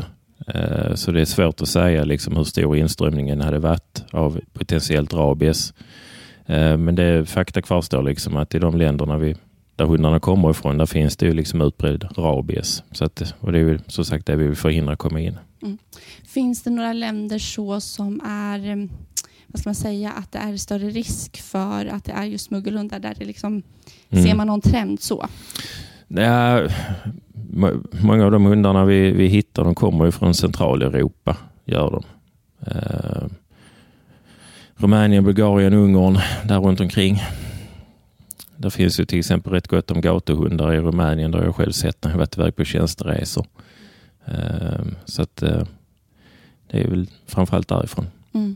Uh, 0.56 0.96
så 0.96 1.12
det 1.12 1.22
är 1.22 1.26
svårt 1.26 1.62
att 1.62 1.68
säga 1.68 2.04
liksom, 2.04 2.36
hur 2.36 2.44
stor 2.44 2.78
inströmningen 2.78 3.42
hade 3.42 3.60
varit 3.60 4.04
av 4.12 4.40
potentiellt 4.54 5.14
rabies. 5.14 5.74
Men 6.78 6.96
det 6.96 7.30
fakta 7.30 7.62
kvarstår 7.62 8.04
liksom 8.04 8.38
att 8.38 8.56
i 8.56 8.60
de 8.60 8.78
länderna 8.78 9.18
vi, 9.18 9.36
där 9.76 9.86
hundarna 9.86 10.20
kommer 10.20 10.52
ifrån, 10.52 10.78
där 10.78 10.86
finns 10.86 11.18
det 11.18 11.26
ju 11.26 11.34
liksom 11.34 11.62
utbredd 11.62 12.08
rabies. 12.18 12.84
Så 12.92 13.06
att, 13.06 13.34
och 13.40 13.52
det 13.52 13.58
är 13.58 13.64
ju 13.64 13.80
som 13.88 14.06
sagt 14.06 14.26
det 14.26 14.36
vi 14.36 14.48
vill 14.48 14.56
förhindra 14.56 14.96
komma 14.96 15.20
in. 15.20 15.38
Mm. 15.62 15.78
Finns 16.28 16.64
det 16.64 16.70
några 16.70 16.94
länder 16.94 17.40
så 17.40 17.82
som 17.82 18.22
är, 18.26 18.70
eh, 18.70 18.88
vad 19.48 19.60
ska 19.60 19.70
man 19.70 19.76
säga, 19.76 20.12
att 20.12 20.32
det 20.32 20.40
är 20.40 20.58
större 20.58 20.90
risk 20.90 21.42
för 21.42 21.86
att 21.86 22.06
det 22.06 22.12
är 22.12 22.24
just 22.24 22.46
smuggelhundar 22.46 23.00
där 23.00 23.16
det 23.20 23.26
liksom, 23.26 23.64
mm. 24.10 24.24
ser 24.24 24.36
man 24.36 24.48
någon 24.48 24.62
trend 24.62 25.02
så? 25.02 25.28
Ja, 26.08 26.68
många 28.02 28.26
av 28.26 28.32
de 28.32 28.46
hundarna 28.46 28.86
vi, 28.86 29.12
vi 29.12 29.28
hittar 29.28 29.64
de 29.64 29.76
kommer 29.76 30.06
ju 30.06 30.12
från 30.12 30.34
Centraleuropa, 30.34 31.38
gör 31.66 31.92
de. 31.92 32.04
Uh, 32.72 33.28
Rumänien, 34.78 35.24
Bulgarien, 35.24 35.74
Ungern, 35.74 36.20
där 36.46 36.60
runt 36.60 36.80
omkring. 36.80 37.24
Det 38.58 38.72
finns 38.72 39.00
ju 39.00 39.06
till 39.06 39.20
exempel 39.20 39.54
rätt 39.54 39.68
gott 39.68 39.92
om 39.92 40.02
gatuhundar 40.02 40.74
i 40.74 40.80
Rumänien. 40.80 41.32
där 41.32 41.44
jag 41.44 41.56
själv 41.56 41.72
sett 41.72 42.04
när 42.04 42.12
jag 42.12 42.18
varit 42.18 42.38
iväg 42.38 42.56
på 42.56 42.64
tjänsteresor. 42.64 43.46
Uh, 44.30 44.86
så 45.06 45.22
att 45.22 45.44
uh, 45.44 45.64
det 46.72 46.84
är 46.84 46.88
väl 46.88 47.08
framförallt 47.26 47.68
därifrån. 47.68 48.08
Mm. 48.34 48.56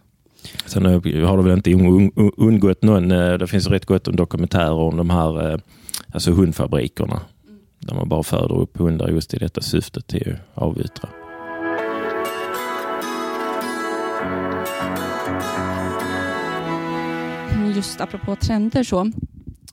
Sen 0.65 0.85
har 0.85 1.37
det 1.37 1.43
väl 1.43 1.57
inte 1.57 1.73
undgått 2.37 2.81
någon, 2.81 3.11
eh, 3.11 3.33
det 3.33 3.47
finns 3.47 3.67
rätt 3.67 3.85
gott 3.85 4.07
om 4.07 4.15
dokumentärer 4.15 4.73
om 4.73 4.97
de 4.97 5.09
här 5.09 5.51
eh, 5.51 5.59
alltså 6.13 6.31
hundfabrikerna. 6.31 7.21
Där 7.79 7.95
man 7.95 8.09
bara 8.09 8.23
föder 8.23 8.57
upp 8.57 8.77
hundar 8.77 9.07
just 9.07 9.33
i 9.33 9.37
detta 9.37 9.61
syftet 9.61 10.07
till 10.07 10.35
att 10.53 10.63
avyttra. 10.63 11.09
Just 17.79 18.01
apropå 18.01 18.35
trender 18.35 18.83
så. 18.83 19.11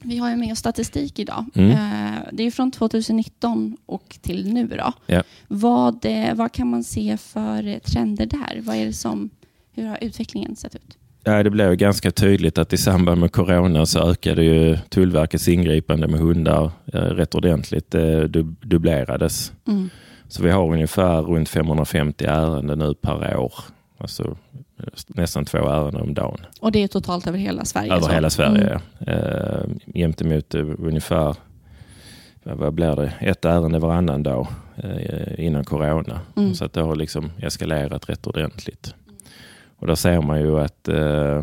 Vi 0.03 0.19
har 0.19 0.31
ju 0.31 0.37
med 0.37 0.59
statistik 0.59 1.19
idag. 1.19 1.45
Mm. 1.55 1.71
Eh, 1.71 2.21
det 2.33 2.43
är 2.43 2.51
från 2.51 2.71
2019 2.71 3.77
och 3.87 4.19
till 4.23 4.53
nu. 4.53 4.67
Då. 4.67 4.93
Ja. 5.07 5.23
Vad, 5.49 6.07
vad 6.35 6.53
kan 6.53 6.71
man 6.71 6.85
se 6.85 7.17
för 7.17 7.79
trender 7.79 8.27
där? 8.27 8.61
Vad 8.61 8.77
är 8.77 8.87
det 8.87 8.93
som, 8.93 9.31
hur 9.73 9.87
har 9.87 9.99
utvecklingen 10.01 10.57
sett 10.57 10.75
ut? 10.75 10.99
Ja, 11.25 11.43
det 11.43 11.51
blev 11.51 11.75
ganska 11.75 12.11
tydligt 12.11 12.59
att 12.59 12.73
i 12.73 12.77
samband 12.77 13.21
med 13.21 13.33
corona 13.33 13.87
så 13.87 14.11
ökade 14.11 14.45
ju 14.45 14.79
Tullverkets 14.89 15.49
ingripande 15.49 16.09
med 16.09 16.21
hundar 16.21 16.71
eh, 16.93 16.99
rätt 17.01 17.35
ordentligt. 17.35 17.91
Det 17.91 18.29
dubblerades. 18.63 19.53
Mm. 19.69 19.91
Så 20.29 20.43
vi 20.43 20.51
har 20.51 20.73
ungefär 20.73 21.23
runt 21.23 21.49
550 21.49 22.25
ärenden 22.25 22.79
nu 22.79 22.95
per 22.95 23.37
år. 23.37 23.53
Alltså 23.99 24.37
nästan 25.07 25.45
två 25.45 25.59
ärenden 25.59 26.01
om 26.01 26.15
dagen. 26.15 26.41
Och 26.61 26.73
det 26.73 26.83
är 26.83 26.89
totalt 26.89 27.27
över 27.27 27.39
hela 27.39 27.65
Sverige? 27.65 27.93
Över 27.93 28.07
så. 28.07 28.13
hela 28.13 28.31
Sverige, 28.31 28.65
mm. 28.65 28.81
ja. 28.99 29.13
Eh, 29.13 29.65
gentemot 29.95 30.55
ungefär 30.55 31.37
vad 32.43 32.75
blir 32.75 32.97
det, 32.97 33.13
ett 33.21 33.45
ärende 33.45 33.79
varannan 33.79 34.23
dag 34.23 34.47
eh, 34.77 35.45
innan 35.47 35.65
corona. 35.65 36.21
Mm. 36.37 36.55
Så 36.55 36.65
att 36.65 36.73
det 36.73 36.81
har 36.81 36.97
liksom 36.97 37.31
eskalerat 37.39 38.09
rätt 38.09 38.27
ordentligt. 38.27 38.95
Och 39.79 39.87
där 39.87 39.95
ser 39.95 40.21
man 40.21 40.41
ju 40.41 40.61
att 40.61 40.89
eh, 40.89 41.41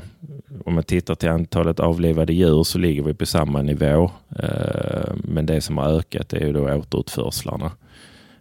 om 0.65 0.74
man 0.74 0.83
tittar 0.83 1.15
till 1.15 1.29
antalet 1.29 1.79
avlivade 1.79 2.33
djur 2.33 2.63
så 2.63 2.77
ligger 2.77 3.03
vi 3.03 3.13
på 3.13 3.25
samma 3.25 3.62
nivå. 3.62 4.12
Eh, 4.39 5.13
men 5.15 5.45
det 5.45 5.62
som 5.62 5.77
har 5.77 5.89
ökat 5.89 6.33
är 6.33 6.45
ju 6.45 6.53
då 6.53 6.74
återutförslarna 6.74 7.72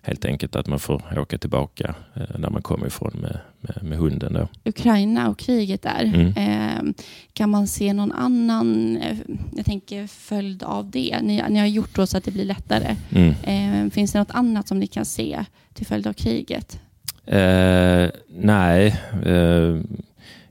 helt 0.03 0.25
enkelt 0.25 0.57
att 0.57 0.67
man 0.67 0.79
får 0.79 1.19
åka 1.19 1.39
tillbaka 1.39 1.95
eh, 2.15 2.39
när 2.39 2.51
man 2.51 2.63
kommer 2.63 2.87
ifrån 2.87 3.13
med, 3.15 3.39
med, 3.61 3.83
med, 3.83 3.99
hunden. 3.99 4.33
Då. 4.33 4.49
Ukraina 4.65 5.29
och 5.29 5.39
kriget 5.39 5.83
där, 5.83 6.05
mm. 6.15 6.27
eh, 6.37 6.95
kan 7.33 7.51
man 7.51 7.67
se 7.67 7.93
någon 7.93 8.13
annan 8.13 8.97
eh, 8.97 9.19
jag 9.57 9.67
tänker 9.67 10.07
följd 10.07 10.63
av 10.63 10.91
det? 10.91 11.19
Ni, 11.23 11.43
ni 11.49 11.59
har 11.59 11.67
gjort 11.67 11.95
då 11.95 12.07
så 12.07 12.17
att 12.17 12.25
det 12.25 12.31
blir 12.31 12.45
lättare. 12.45 12.97
Mm. 13.11 13.35
Eh, 13.43 13.91
finns 13.91 14.13
det 14.13 14.19
något 14.19 14.31
annat 14.31 14.69
som 14.69 14.79
ni 14.79 14.87
kan 14.87 15.05
se 15.05 15.45
till 15.75 15.87
följd 15.87 16.07
av 16.07 16.13
kriget? 16.13 16.81
Eh, 17.27 18.09
nej, 18.29 19.01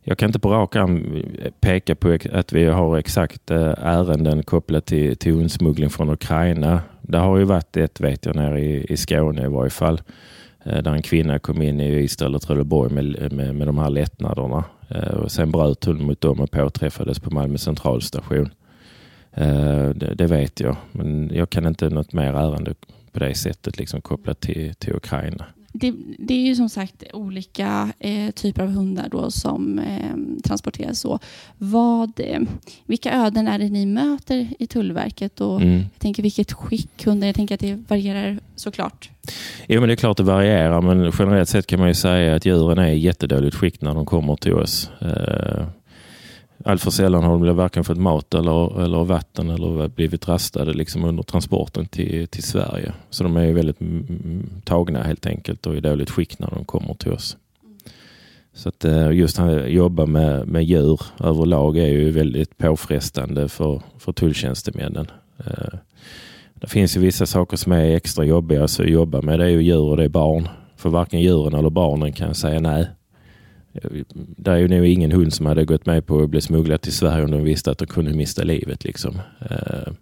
jag 0.03 0.17
kan 0.17 0.29
inte 0.29 0.39
på 0.39 0.51
rak 0.51 0.75
arm 0.75 1.23
peka 1.59 1.95
på 1.95 2.17
att 2.31 2.53
vi 2.53 2.65
har 2.65 2.97
exakt 2.97 3.51
eh, 3.51 3.73
ärenden 3.77 4.43
kopplat 4.43 4.85
till, 4.85 5.17
till 5.17 5.33
hundsmuggling 5.33 5.89
från 5.89 6.09
Ukraina. 6.09 6.81
Det 7.01 7.17
har 7.17 7.37
ju 7.37 7.43
varit 7.43 7.77
ett, 7.77 8.01
vet 8.01 8.25
jag, 8.25 8.35
nere 8.35 8.59
i, 8.59 8.85
i 8.93 8.97
Skåne 8.97 9.43
i 9.45 9.47
varje 9.47 9.69
fall. 9.69 10.01
Eh, 10.63 10.77
där 10.77 10.93
en 10.93 11.01
kvinna 11.01 11.39
kom 11.39 11.61
in 11.61 11.79
i 11.79 12.03
Ystad 12.03 12.25
eller 12.25 12.39
Trelleborg 12.39 12.93
med, 12.93 13.33
med, 13.33 13.55
med 13.55 13.67
de 13.67 13.77
här 13.77 13.89
lättnaderna. 13.89 14.63
Eh, 14.89 15.13
och 15.13 15.31
sen 15.31 15.51
bröt 15.51 15.85
hon 15.85 16.03
mot 16.03 16.21
dem 16.21 16.39
och 16.39 16.51
påträffades 16.51 17.19
på 17.19 17.29
Malmö 17.29 17.57
centralstation. 17.57 18.49
Det, 19.95 20.13
det, 20.15 20.27
vet 20.27 20.59
jag, 20.59 20.75
men 20.91 21.31
jag 21.33 21.49
kan 21.49 21.65
inte 21.65 21.89
något 21.89 22.13
mer 22.13 22.33
ärende 22.33 22.73
på 23.11 23.19
det 23.19 23.35
sättet 23.35 23.77
liksom 23.77 24.01
kopplat 24.01 24.39
till, 24.39 24.75
till 24.75 24.95
Ukraina 24.95 25.45
det, 25.73 25.93
det, 26.19 26.33
är 26.33 26.47
ju 26.47 26.55
som 26.55 26.69
sagt 26.69 27.03
olika 27.13 27.93
eh, 27.99 28.31
typer 28.31 28.63
av 28.63 28.69
hundar 28.69 29.07
då 29.11 29.31
som 29.31 29.79
eh, 29.79 30.41
transporteras 30.43 30.99
så. 30.99 31.19
Vad, 31.57 32.19
eh, 32.19 32.39
vilka 32.85 33.13
öden 33.13 33.47
är 33.47 33.59
det 33.59 33.69
ni 33.69 33.85
möter 33.85 34.47
i 34.59 34.67
Tullverket? 34.67 35.41
Och 35.41 35.61
mm. 35.61 35.79
jag 35.79 35.99
tänker 35.99 36.23
vilket 36.23 36.51
skick 36.53 37.05
hundar, 37.05 37.27
jag 37.27 37.35
tänker 37.35 37.55
att 37.55 37.61
det 37.61 37.75
varierar 37.87 38.39
såklart. 38.55 39.09
Jo 39.67 39.79
men 39.79 39.89
det 39.89 39.93
är 39.93 39.95
klart 39.95 40.17
det 40.17 40.23
varierar 40.23 40.81
men 40.81 41.11
generellt 41.19 41.49
sett 41.49 41.67
kan 41.67 41.79
man 41.79 41.87
ju 41.87 41.93
säga 41.93 42.35
att 42.35 42.45
djuren 42.45 42.77
är 42.77 42.91
i 42.91 42.99
jättedåligt 42.99 43.55
skick 43.55 43.81
när 43.81 43.93
de 43.93 44.05
kommer 44.05 44.35
till 44.35 44.53
oss. 44.53 44.89
Alltför 46.65 46.71
allt 46.71 46.81
för 46.81 46.91
sällan 46.91 47.23
har 47.23 47.45
de 47.45 47.55
varken 47.55 47.83
fått 47.83 47.97
mat 47.97 48.33
eller, 48.33 48.83
eller 48.83 49.03
vatten 49.03 49.49
eller 49.49 49.87
blivit 49.87 50.27
rastade 50.27 50.73
liksom 50.73 51.03
under 51.03 51.23
transporten 51.23 51.85
till, 51.85 52.27
till 52.27 52.43
Sverige. 52.43 52.93
Så 53.09 53.23
de 53.23 53.37
är 53.37 53.53
väldigt 53.53 53.79
tagna 54.63 55.03
helt 55.03 55.25
enkelt 55.25 55.65
och 55.65 55.75
i 55.75 55.79
dåligt 55.79 56.09
skick 56.09 56.39
när 56.39 56.49
de 56.49 56.65
kommer 56.65 56.93
till 56.93 57.11
oss. 57.11 57.37
Så 58.53 58.69
att 58.69 58.85
eh, 58.85 59.11
just 59.11 59.39
att 59.39 59.71
jobba 59.71 60.05
med, 60.05 60.47
med 60.47 60.63
djur 60.63 61.01
överlag 61.19 61.77
är 61.77 61.87
ju 61.87 62.11
väldigt 62.11 62.57
påfrestande 62.57 63.49
för, 63.49 63.81
för 63.97 64.11
tulltjänstemännen. 64.11 65.07
Eh, 65.37 65.77
det 66.53 66.67
finns 66.67 66.97
ju 66.97 67.01
vissa 67.01 67.25
saker 67.25 67.57
som 67.57 67.71
är 67.71 67.95
extra 67.95 68.25
jobbiga 68.25 68.63
att 68.63 68.79
jobba 68.79 69.21
med. 69.21 69.39
Det 69.39 69.45
är 69.45 69.49
ju 69.49 69.61
djur 69.61 69.81
och 69.83 69.97
det 69.97 70.03
är 70.03 70.09
barn. 70.09 70.47
För 70.75 70.89
varken 70.89 71.21
djuren 71.21 71.53
eller 71.53 71.69
barnen 71.69 72.13
kan 72.13 72.35
säga 72.35 72.59
nej. 72.59 72.87
Det 74.15 74.51
är 74.51 74.57
ju 74.57 74.67
nog 74.67 74.85
ingen 74.85 75.11
hund 75.11 75.33
som 75.33 75.45
hade 75.45 75.65
gått 75.65 75.85
med 75.85 76.05
på 76.05 76.19
att 76.19 76.29
bli 76.29 76.41
smugglad 76.41 76.81
till 76.81 76.93
Sverige 76.93 77.23
om 77.23 77.31
de 77.31 77.43
visste 77.43 77.71
att 77.71 77.77
de 77.77 77.85
kunde 77.85 78.13
mista 78.13 78.43
livet. 78.43 78.83
Liksom. 78.83 79.15
Eh, 79.49 79.93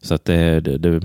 så 0.00 0.14
att 0.14 0.24
det, 0.24 0.60
det, 0.60 0.78
det, 0.78 1.00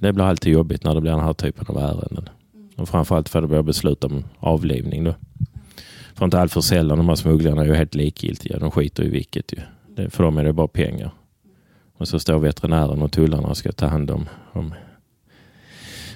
det 0.00 0.12
blir 0.12 0.24
alltid 0.24 0.52
jobbigt 0.52 0.84
när 0.84 0.94
det 0.94 1.00
blir 1.00 1.10
den 1.10 1.20
här 1.20 1.32
typen 1.32 1.66
av 1.68 1.76
ärenden. 1.76 2.28
Och 2.76 2.88
framförallt 2.88 3.28
för 3.28 3.38
att 3.38 3.42
det 3.44 3.48
blir 3.48 3.62
beslut 3.62 4.04
om 4.04 4.24
avlivning. 4.38 5.04
Då. 5.04 5.14
För 6.14 6.24
inte 6.24 6.40
allt 6.40 6.52
för 6.52 6.60
sällan, 6.60 6.98
de 6.98 7.08
här 7.08 7.16
smugglarna 7.16 7.62
är 7.62 7.66
ju 7.66 7.74
helt 7.74 7.94
likgiltiga. 7.94 8.58
De 8.58 8.70
skiter 8.70 9.04
i 9.04 9.08
vilket. 9.08 9.52
Ju. 9.52 10.10
för 10.10 10.24
dem 10.24 10.38
är 10.38 10.44
det 10.44 10.52
bara 10.52 10.68
pengar. 10.68 11.10
Och 11.96 12.08
så 12.08 12.18
står 12.18 12.38
veterinären 12.38 13.02
och 13.02 13.12
tullarna 13.12 13.48
och 13.48 13.56
ska 13.56 13.72
ta 13.72 13.86
hand 13.86 14.10
om, 14.10 14.28
om 14.52 14.74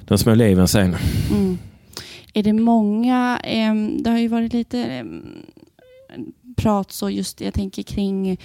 de 0.05 0.19
små 0.19 0.35
liven 0.35 0.69
sen. 0.69 0.97
Mm. 1.31 1.59
Är 2.33 2.43
det 2.43 2.53
många, 2.53 3.41
eh, 3.45 3.75
det 3.75 4.11
har 4.11 4.19
ju 4.19 4.29
varit 4.29 4.53
lite 4.53 4.81
eh, 4.81 5.05
prat 6.57 6.93
så 6.93 7.11
just 7.11 7.41
jag 7.41 7.55
tänker 7.55 7.83
kring 7.83 8.39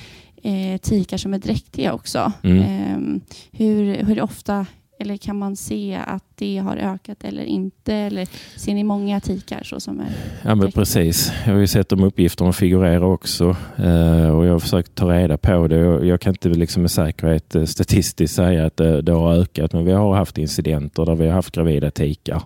eh, 0.44 0.78
tikar 0.82 1.18
som 1.18 1.34
är 1.34 1.40
dräktiga 1.40 1.94
också. 1.94 2.32
Mm. 2.44 2.60
Eh, 2.60 3.22
hur, 3.52 3.96
hur 3.96 4.22
ofta 4.22 4.66
eller 5.00 5.18
kan 5.18 5.40
man 5.40 5.56
se 5.56 6.00
att 6.08 6.24
det 6.36 6.58
har 6.58 6.78
ökat 6.78 7.24
eller 7.24 7.44
inte? 7.44 7.94
Eller 7.94 8.28
ser 8.56 8.74
ni 8.74 8.84
många 8.84 9.20
tikar 9.20 9.64
så 9.64 9.80
som 9.80 10.00
är 10.00 10.06
Ja 10.44 10.56
men 10.56 10.72
precis. 10.72 11.32
Jag 11.46 11.54
har 11.54 11.60
ju 11.60 11.68
sett 11.68 11.90
de 11.90 12.04
uppgifterna 12.04 12.54
figurera 12.54 13.06
också 13.06 13.56
eh, 13.78 14.30
och 14.30 14.46
jag 14.46 14.52
har 14.52 14.60
försökt 14.60 14.96
ta 14.96 15.14
reda 15.14 15.38
på 15.38 15.68
det. 15.68 16.06
Jag 16.08 16.22
kan 16.22 16.34
inte 16.34 16.50
liksom 16.50 16.82
med 16.82 16.92
säkerhet 16.92 17.56
eh, 17.56 17.64
statistiskt 17.64 18.36
säga 18.36 18.66
att 18.66 18.78
det, 18.78 19.02
det 19.02 19.12
har 19.12 19.34
ökat 19.34 19.74
men 19.74 19.86
vi 19.86 19.92
har 19.92 20.16
haft 20.16 20.38
incidenter 20.38 21.06
där 21.06 21.16
vi 21.16 21.26
har 21.26 21.34
haft 21.34 21.56
gravida 21.56 21.92
tikar 21.92 22.42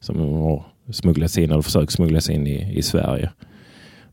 som 0.00 0.18
har 0.18 0.64
smugglas 0.90 1.38
in 1.38 1.50
eller 1.50 1.62
försökt 1.62 1.92
smugglas 1.92 2.30
in 2.30 2.46
i, 2.46 2.78
i 2.78 2.82
Sverige. 2.82 3.30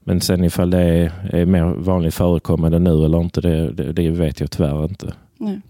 Men 0.04 0.22
sen 0.22 0.44
ifall 0.44 0.70
det 0.70 0.84
är, 0.84 1.12
är 1.36 1.46
mer 1.46 1.64
vanligt 1.64 2.14
förekommande 2.14 2.80
nu 2.80 3.06
eller 3.06 3.22
inte, 3.22 3.42
det, 3.42 3.72
det, 3.72 3.92
det 3.94 4.10
vet 4.10 4.40
jag 4.40 4.52
tyvärr 4.52 4.84
inte. 4.84 5.14
Nej. 5.38 5.62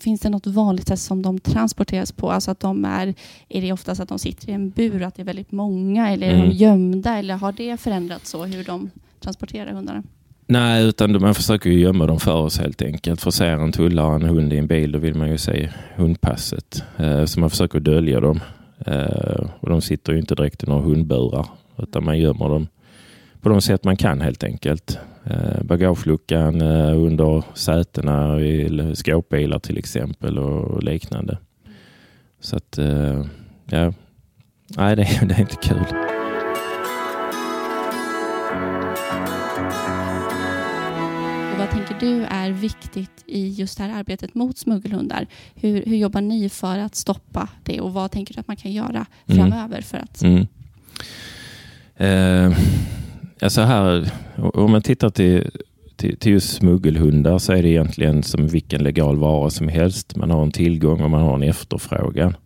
Finns 0.00 0.20
det 0.20 0.28
något 0.28 0.46
vanligt 0.46 0.88
sätt 0.88 0.98
som 0.98 1.22
de 1.22 1.40
transporteras 1.40 2.12
på? 2.12 2.30
Alltså 2.30 2.50
att 2.50 2.60
de 2.60 2.84
är, 2.84 3.14
är 3.48 3.62
det 3.62 3.72
oftast 3.72 4.00
att 4.00 4.08
de 4.08 4.18
sitter 4.18 4.48
i 4.48 4.52
en 4.52 4.70
bur, 4.70 5.02
att 5.02 5.14
det 5.14 5.22
är 5.22 5.26
väldigt 5.26 5.52
många 5.52 6.10
eller 6.10 6.26
är 6.26 6.34
mm. 6.34 6.48
de 6.48 6.54
gömda 6.54 7.18
eller 7.18 7.34
har 7.34 7.52
det 7.52 7.80
förändrats 7.80 8.30
så 8.30 8.44
hur 8.44 8.64
de 8.64 8.90
transporterar 9.20 9.72
hundarna? 9.72 10.02
Nej, 10.48 10.84
utan 10.84 11.20
man 11.20 11.34
försöker 11.34 11.70
ju 11.70 11.80
gömma 11.80 12.06
dem 12.06 12.20
för 12.20 12.34
oss 12.34 12.58
helt 12.58 12.82
enkelt. 12.82 13.20
För 13.20 13.30
ser 13.30 13.46
en 13.46 13.72
tullare 13.72 14.14
en 14.14 14.22
hund 14.22 14.52
i 14.52 14.58
en 14.58 14.66
bil, 14.66 14.92
då 14.92 14.98
vill 14.98 15.14
man 15.14 15.30
ju 15.30 15.38
se 15.38 15.68
hundpasset. 15.96 16.82
Eh, 16.96 17.24
så 17.24 17.40
man 17.40 17.50
försöker 17.50 17.80
dölja 17.80 18.20
dem. 18.20 18.40
Eh, 18.78 19.46
och 19.60 19.70
de 19.70 19.80
sitter 19.80 20.12
ju 20.12 20.18
inte 20.18 20.34
direkt 20.34 20.62
i 20.62 20.66
några 20.66 20.82
hundburar 20.82 21.46
utan 21.78 22.04
man 22.04 22.18
gömmer 22.18 22.48
dem 22.48 22.68
på 23.40 23.48
de 23.48 23.60
sätt 23.60 23.84
man 23.84 23.96
kan 23.96 24.20
helt 24.20 24.44
enkelt. 24.44 24.98
Eh, 25.24 25.62
bagageluckan 25.62 26.60
eh, 26.60 26.98
under 26.98 27.42
sätena 27.54 28.40
i 28.40 28.92
skåpbilar 28.94 29.58
till 29.58 29.78
exempel 29.78 30.38
och 30.38 30.82
liknande. 30.82 31.38
Så 32.40 32.56
att, 32.56 32.78
eh, 32.78 33.24
ja, 33.66 33.92
nej 34.68 34.96
det, 34.96 35.02
det 35.28 35.34
är 35.34 35.40
inte 35.40 35.56
kul 35.56 35.84
vad 41.58 41.70
tänker 41.70 41.96
du 42.00 42.24
är 42.24 42.50
viktigt 42.50 43.24
i 43.26 43.48
just 43.48 43.78
det 43.78 43.84
här 43.84 43.98
arbetet 43.98 44.34
mot 44.34 44.58
smuggelhundar? 44.58 45.26
Hur, 45.54 45.84
hur 45.86 45.96
jobbar 45.96 46.20
ni 46.20 46.48
för 46.48 46.78
att 46.78 46.94
stoppa 46.94 47.48
det 47.62 47.80
och 47.80 47.92
vad 47.92 48.10
tänker 48.10 48.34
du 48.34 48.40
att 48.40 48.48
man 48.48 48.56
kan 48.56 48.72
göra 48.72 49.06
mm. 49.26 49.38
framöver 49.38 49.80
för 49.80 49.98
att... 49.98 50.22
Mm. 50.22 50.46
Eh, 51.96 52.58
alltså 53.40 53.60
här, 53.60 54.10
om 54.36 54.70
man 54.70 54.82
tittar 54.82 55.10
till, 55.10 55.50
till, 55.96 56.16
till 56.16 56.32
just 56.32 56.54
smuggelhundar 56.54 57.38
så 57.38 57.52
är 57.52 57.62
det 57.62 57.68
egentligen 57.68 58.22
som 58.22 58.48
vilken 58.48 58.84
legal 58.84 59.16
vara 59.16 59.50
som 59.50 59.68
helst. 59.68 60.16
Man 60.16 60.30
har 60.30 60.42
en 60.42 60.52
tillgång 60.52 61.00
och 61.00 61.10
man 61.10 61.22
har 61.22 61.34
en 61.34 61.42
efterfrågan. 61.42 62.36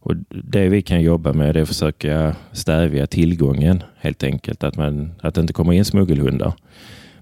Och 0.00 0.14
det 0.30 0.68
vi 0.68 0.82
kan 0.82 1.02
jobba 1.02 1.32
med 1.32 1.56
är 1.56 1.62
att 1.62 1.68
försöka 1.68 2.36
stävja 2.52 3.06
tillgången 3.06 3.82
helt 3.96 4.22
enkelt. 4.22 4.64
Att, 4.64 4.76
man, 4.76 5.12
att 5.20 5.34
det 5.34 5.40
inte 5.40 5.52
kommer 5.52 5.72
in 5.72 5.84
smuggelhundar. 5.84 6.52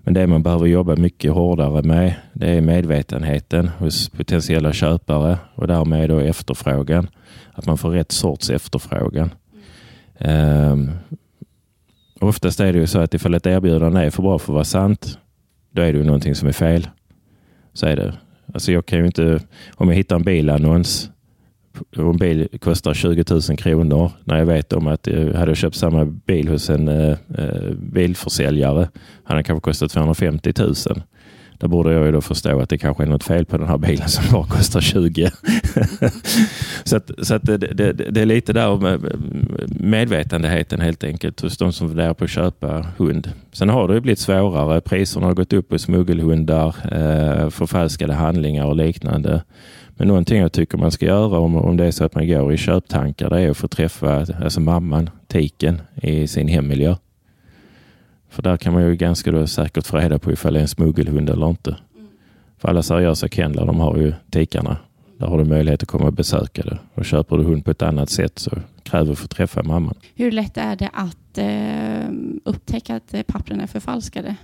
Men 0.09 0.15
det 0.15 0.27
man 0.27 0.43
behöver 0.43 0.67
jobba 0.67 0.97
mycket 0.97 1.33
hårdare 1.33 1.83
med 1.83 2.15
det 2.33 2.50
är 2.50 2.61
medvetenheten 2.61 3.69
hos 3.69 4.09
potentiella 4.09 4.73
köpare 4.73 5.38
och 5.55 5.67
därmed 5.67 6.11
då 6.11 6.19
efterfrågan. 6.19 7.09
Att 7.53 7.67
man 7.67 7.79
får 7.79 7.91
rätt 7.91 8.12
sorts 8.12 8.50
efterfrågan. 8.50 9.31
Mm. 10.19 10.73
Um, 10.73 10.91
oftast 12.21 12.61
är 12.61 12.73
det 12.73 12.79
ju 12.79 12.87
så 12.87 12.99
att 12.99 13.15
ifall 13.15 13.35
ett 13.35 13.47
erbjudande 13.47 14.00
är 14.00 14.11
för 14.11 14.23
bra 14.23 14.38
för 14.38 14.53
att 14.53 14.55
vara 14.55 14.65
sant, 14.65 15.19
då 15.71 15.83
är 15.83 15.93
det 15.93 15.99
ju 15.99 16.05
någonting 16.05 16.35
som 16.35 16.49
är 16.49 16.53
fel. 16.53 16.88
Så 17.73 17.87
är 17.87 17.97
det. 17.97 18.15
Alltså 18.55 18.73
jag 18.73 18.87
kan 18.87 18.99
ju 18.99 19.07
inte, 19.07 19.41
om 19.75 19.88
jag 19.88 19.97
hittar 19.97 20.17
en 20.17 20.23
bilannons 20.23 21.11
och 21.97 22.11
en 22.11 22.16
bil 22.16 22.49
kostar 22.61 22.94
20 22.94 23.25
000 23.30 23.42
kronor 23.42 24.11
när 24.25 24.38
jag 24.38 24.47
vet 24.47 24.73
om 24.73 24.87
att 24.87 25.06
jag 25.06 25.35
hade 25.35 25.54
köpt 25.54 25.76
samma 25.76 26.04
bil 26.04 26.49
hos 26.49 26.70
en 26.70 26.88
eh, 26.88 27.16
eh 27.38 27.73
bilförsäljare 27.73 28.88
hade 29.25 29.38
den 29.38 29.44
kanske 29.44 29.64
kostat 29.64 29.90
250 29.90 30.52
000. 30.58 30.75
Där 31.58 31.68
borde 31.68 31.92
jag 31.92 32.06
ju 32.06 32.12
då 32.12 32.20
förstå 32.20 32.61
att 32.61 32.68
det 32.68 32.78
kanske 32.78 33.02
är 33.02 33.06
något 33.06 33.25
fel 33.25 33.44
på 33.44 33.58
den 33.58 33.68
här 33.68 33.78
bilen 33.78 34.08
som 34.08 34.25
bara 34.32 34.47
kostar 34.47 34.80
20. 34.80 35.30
så 36.85 36.97
att, 36.97 37.11
så 37.23 37.35
att 37.35 37.42
det, 37.42 37.56
det, 37.56 37.92
det, 37.92 38.20
är 38.20 38.26
lite 38.26 38.52
där 38.52 38.76
med 38.76 39.12
medvetenheten 39.80 40.80
helt 40.80 41.04
enkelt 41.04 41.40
hos 41.40 41.58
de 41.58 41.73
som 41.73 41.88
funderar 41.88 42.14
på 42.14 42.25
att 42.25 42.30
köpa 42.30 42.87
hund. 42.97 43.32
Sen 43.52 43.68
har 43.68 43.88
det 43.88 44.00
blivit 44.00 44.18
svårare. 44.18 44.80
Priserna 44.80 45.26
har 45.26 45.35
gått 45.35 45.52
upp 45.52 45.68
på 45.68 45.78
smuggelhundar, 45.78 46.68
eh, 46.68 47.50
förfalskade 47.50 48.14
handlingar 48.14 48.64
och 48.64 48.76
liknande. 48.76 49.42
Men 49.99 50.09
någonting 50.09 50.38
jag 50.38 50.52
tycker 50.52 50.78
man 50.78 50.90
ska 50.90 51.07
göra 51.07 51.38
om, 51.38 51.57
om 51.57 51.76
det 51.76 51.85
är 51.85 51.90
så 51.90 52.05
att 52.05 52.14
man 52.14 52.28
går 52.28 52.52
i 52.52 52.57
köptankar, 52.57 53.31
det 53.31 53.40
är 53.40 53.50
att 53.50 53.57
få 53.57 53.69
träffa 53.69 54.26
alltså 54.43 54.61
mamman, 54.61 55.11
tiken, 55.26 55.83
i 56.02 56.26
sin 56.26 56.49
hemmiljö. 56.49 56.97
För 58.28 58.43
där 58.43 58.57
kan 58.57 58.73
man 58.73 58.83
ju 58.83 58.97
ganska 58.97 59.33
då 59.33 59.47
säkert 59.47 59.87
få 59.87 59.97
reda 59.97 60.19
på 60.19 60.33
ifall 60.33 60.52
det 60.52 60.59
är 60.59 60.62
en 60.62 60.69
smuggelhund 60.69 61.31
eller 61.31 61.49
inte. 61.49 61.76
För 62.59 62.69
alla 62.69 62.83
seriösa 62.83 63.28
kennlar, 63.28 63.67
de 63.67 63.81
har 63.81 63.97
ju 63.97 64.12
tikarna. 64.31 64.76
Där 65.19 65.27
har 65.27 65.39
du 65.39 65.45
möjlighet 65.45 65.83
att 65.83 65.89
komma 65.89 66.07
och 66.07 66.13
besöka 66.13 66.63
det. 66.63 66.79
Och 66.95 67.05
köper 67.05 67.37
du 67.37 67.45
hund 67.45 67.65
på 67.65 67.71
ett 67.71 67.83
annat 67.83 68.11
sätt 68.11 68.39
så 68.39 68.51
kräver 68.83 69.07
du 69.07 69.13
att 69.13 69.19
få 69.19 69.29
träffa 69.29 69.63
mamman. 69.63 69.95
Hur 70.15 70.33
lätt 70.33 70.57
är 70.57 70.77
det 70.77 70.91
att 70.93 71.39
eh, 71.39 72.11
upptäcka 72.45 72.97
att 72.97 73.15
pappren 73.27 73.61
är 73.61 73.67
förfalskade? 73.67 74.37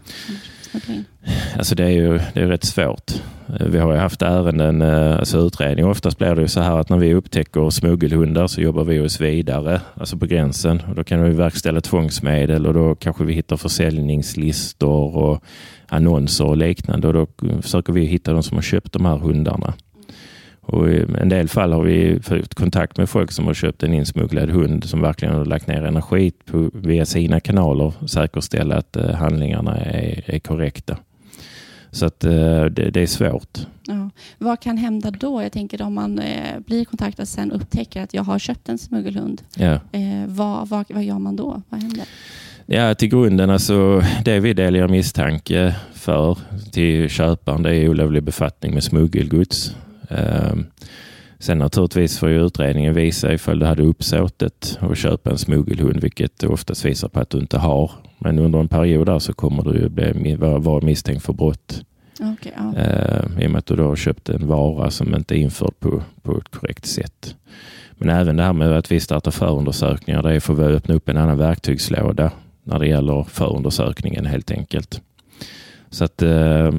Alltså 1.56 1.74
det 1.74 1.84
är 1.84 1.88
ju 1.88 2.20
det 2.34 2.40
är 2.40 2.46
rätt 2.46 2.64
svårt. 2.64 3.12
Vi 3.60 3.78
har 3.78 3.92
ju 3.92 3.98
haft 3.98 4.22
ärenden, 4.22 4.82
eh, 4.82 5.16
alltså 5.16 5.38
utredning. 5.38 5.86
Oftast 5.86 6.18
blir 6.18 6.34
det 6.34 6.42
ju 6.42 6.48
så 6.48 6.60
här 6.60 6.78
att 6.78 6.88
när 6.88 6.98
vi 6.98 7.14
upptäcker 7.14 7.70
smuggelhundar 7.70 8.46
så 8.46 8.60
jobbar 8.60 8.84
vi 8.84 9.00
oss 9.00 9.20
vidare, 9.20 9.80
alltså 9.94 10.16
på 10.18 10.26
gränsen. 10.26 10.82
Och 10.88 10.94
då 10.94 11.04
kan 11.04 11.22
vi 11.22 11.30
verkställa 11.30 11.80
tvångsmedel 11.80 12.66
och 12.66 12.74
då 12.74 12.94
kanske 12.94 13.24
vi 13.24 13.32
hittar 13.32 13.56
försäljningslistor 13.56 15.16
och 15.16 15.44
annonser 15.88 16.44
och 16.46 16.56
liknande. 16.56 17.08
Och 17.08 17.14
då 17.14 17.26
försöker 17.62 17.92
vi 17.92 18.04
hitta 18.04 18.32
de 18.32 18.42
som 18.42 18.56
har 18.56 18.62
köpt 18.62 18.92
de 18.92 19.04
här 19.04 19.16
hundarna. 19.16 19.74
Och 20.66 20.90
I 20.90 21.06
en 21.20 21.28
del 21.28 21.48
fall 21.48 21.72
har 21.72 21.82
vi 21.82 22.20
fått 22.22 22.54
kontakt 22.54 22.96
med 22.96 23.08
folk 23.08 23.32
som 23.32 23.46
har 23.46 23.54
köpt 23.54 23.82
en 23.82 23.94
insmugglad 23.94 24.50
hund 24.50 24.84
som 24.84 25.00
verkligen 25.00 25.34
har 25.34 25.44
lagt 25.44 25.66
ner 25.66 25.82
energi 25.82 26.32
på, 26.44 26.70
via 26.74 27.04
sina 27.04 27.40
kanaler 27.40 27.92
säkerställa 28.06 28.76
att 28.76 28.96
eh, 28.96 29.10
handlingarna 29.10 29.76
är, 29.76 30.22
är 30.26 30.38
korrekta. 30.38 30.96
Så 31.90 32.06
att 32.06 32.24
eh, 32.24 32.64
det, 32.64 32.90
det, 32.90 33.00
är 33.00 33.06
svårt. 33.06 33.58
Ja. 33.86 34.10
Vad 34.38 34.60
kan 34.60 34.76
hända 34.76 35.10
då? 35.10 35.42
Jag 35.42 35.52
tänker 35.52 35.82
om 35.82 35.94
man 35.94 36.18
eh, 36.18 36.58
blir 36.66 36.84
kontaktad 36.84 37.22
och 37.22 37.28
sen 37.28 37.52
upptäcker 37.52 38.02
att 38.02 38.14
jag 38.14 38.22
har 38.22 38.38
köpt 38.38 38.68
en 38.68 38.78
smuggelhund. 38.78 39.42
Ja. 39.56 39.72
Eh, 39.72 40.26
vad, 40.26 40.68
vad, 40.68 40.84
vad 40.88 41.04
gör 41.04 41.18
man 41.18 41.36
då? 41.36 41.62
Vad 41.68 41.82
händer? 41.82 42.04
Ja, 42.66 42.94
till 42.94 43.08
grunden, 43.08 43.50
alltså 43.50 44.02
det 44.24 44.40
vi 44.40 44.52
delar 44.52 44.88
misstanke 44.88 45.74
för 45.94 46.38
till 46.72 47.08
köparen, 47.08 47.62
det 47.62 47.76
är 47.76 47.88
olovlig 47.88 48.22
befattning 48.22 48.74
med 48.74 48.84
smuggelgods. 48.84 49.74
Ehm, 50.08 50.66
sen 51.38 51.58
naturligtvis 51.58 52.18
får 52.18 52.28
ju 52.28 52.46
utredningen 52.46 52.94
visa 52.94 53.32
ifall 53.32 53.58
du 53.58 53.66
hade 53.66 53.82
uppsåtet 53.82 54.78
att 54.80 54.98
köpa 54.98 55.30
en 55.30 55.38
smuggelhund, 55.38 56.00
vilket 56.00 56.44
oftast 56.44 56.84
visar 56.84 57.08
på 57.08 57.20
att 57.20 57.30
du 57.30 57.38
inte 57.38 57.58
har. 57.58 57.90
Men 58.18 58.38
under 58.38 58.58
en 58.58 58.68
period 58.68 59.06
där 59.06 59.18
så 59.18 59.32
kommer 59.32 59.62
du 59.62 59.78
ju 59.78 59.88
bli, 59.88 60.36
vara 60.36 60.84
misstänkt 60.84 61.24
för 61.24 61.32
brott. 61.32 61.84
Okay, 62.20 62.52
ja. 62.56 62.74
Ehm, 62.76 63.40
I 63.40 63.46
och 63.46 63.50
med 63.50 63.58
att 63.58 63.66
du 63.66 63.76
då 63.76 63.84
har 63.84 63.96
köpt 63.96 64.28
en 64.28 64.46
vara 64.46 64.90
som 64.90 65.14
inte 65.14 65.34
är 65.34 65.38
införd 65.38 65.74
på, 65.80 66.02
på 66.22 66.38
ett 66.38 66.48
korrekt 66.50 66.86
sätt. 66.86 67.36
Men 67.98 68.08
även 68.08 68.36
det 68.36 68.42
här 68.42 68.52
med 68.52 68.72
att 68.72 68.92
vi 68.92 69.00
startar 69.00 69.30
förundersökningar, 69.30 70.22
det 70.22 70.34
är 70.34 70.40
för 70.40 70.52
att 70.52 70.76
öppna 70.76 70.94
upp 70.94 71.08
en 71.08 71.16
annan 71.16 71.38
verktygslåda 71.38 72.30
när 72.64 72.78
det 72.78 72.88
gäller 72.88 73.22
förundersökningen 73.22 74.26
helt 74.26 74.50
enkelt. 74.50 75.00
Så 75.94 76.04
att, 76.04 76.22
eh, 76.22 76.72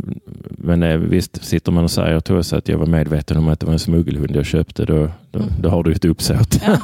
men 0.50 0.84
eh, 0.84 0.98
visst, 0.98 1.46
sitter 1.46 1.72
man 1.72 1.84
och 1.84 1.92
säger 1.92 2.20
till 2.20 2.36
oss 2.36 2.54
att 2.54 2.68
jag 2.68 2.78
var 2.78 2.86
medveten 2.86 3.38
om 3.38 3.48
att 3.48 3.60
det 3.60 3.66
var 3.66 3.74
en 3.74 3.80
smuggelhund 3.80 4.36
jag 4.36 4.46
köpte, 4.46 4.86
då, 4.86 5.12
då, 5.32 5.40
mm. 5.40 5.52
då 5.60 5.70
har 5.70 5.84
du 5.84 5.92
ett 5.92 6.06
uppsåt. 6.06 6.62
Ja. 6.66 6.78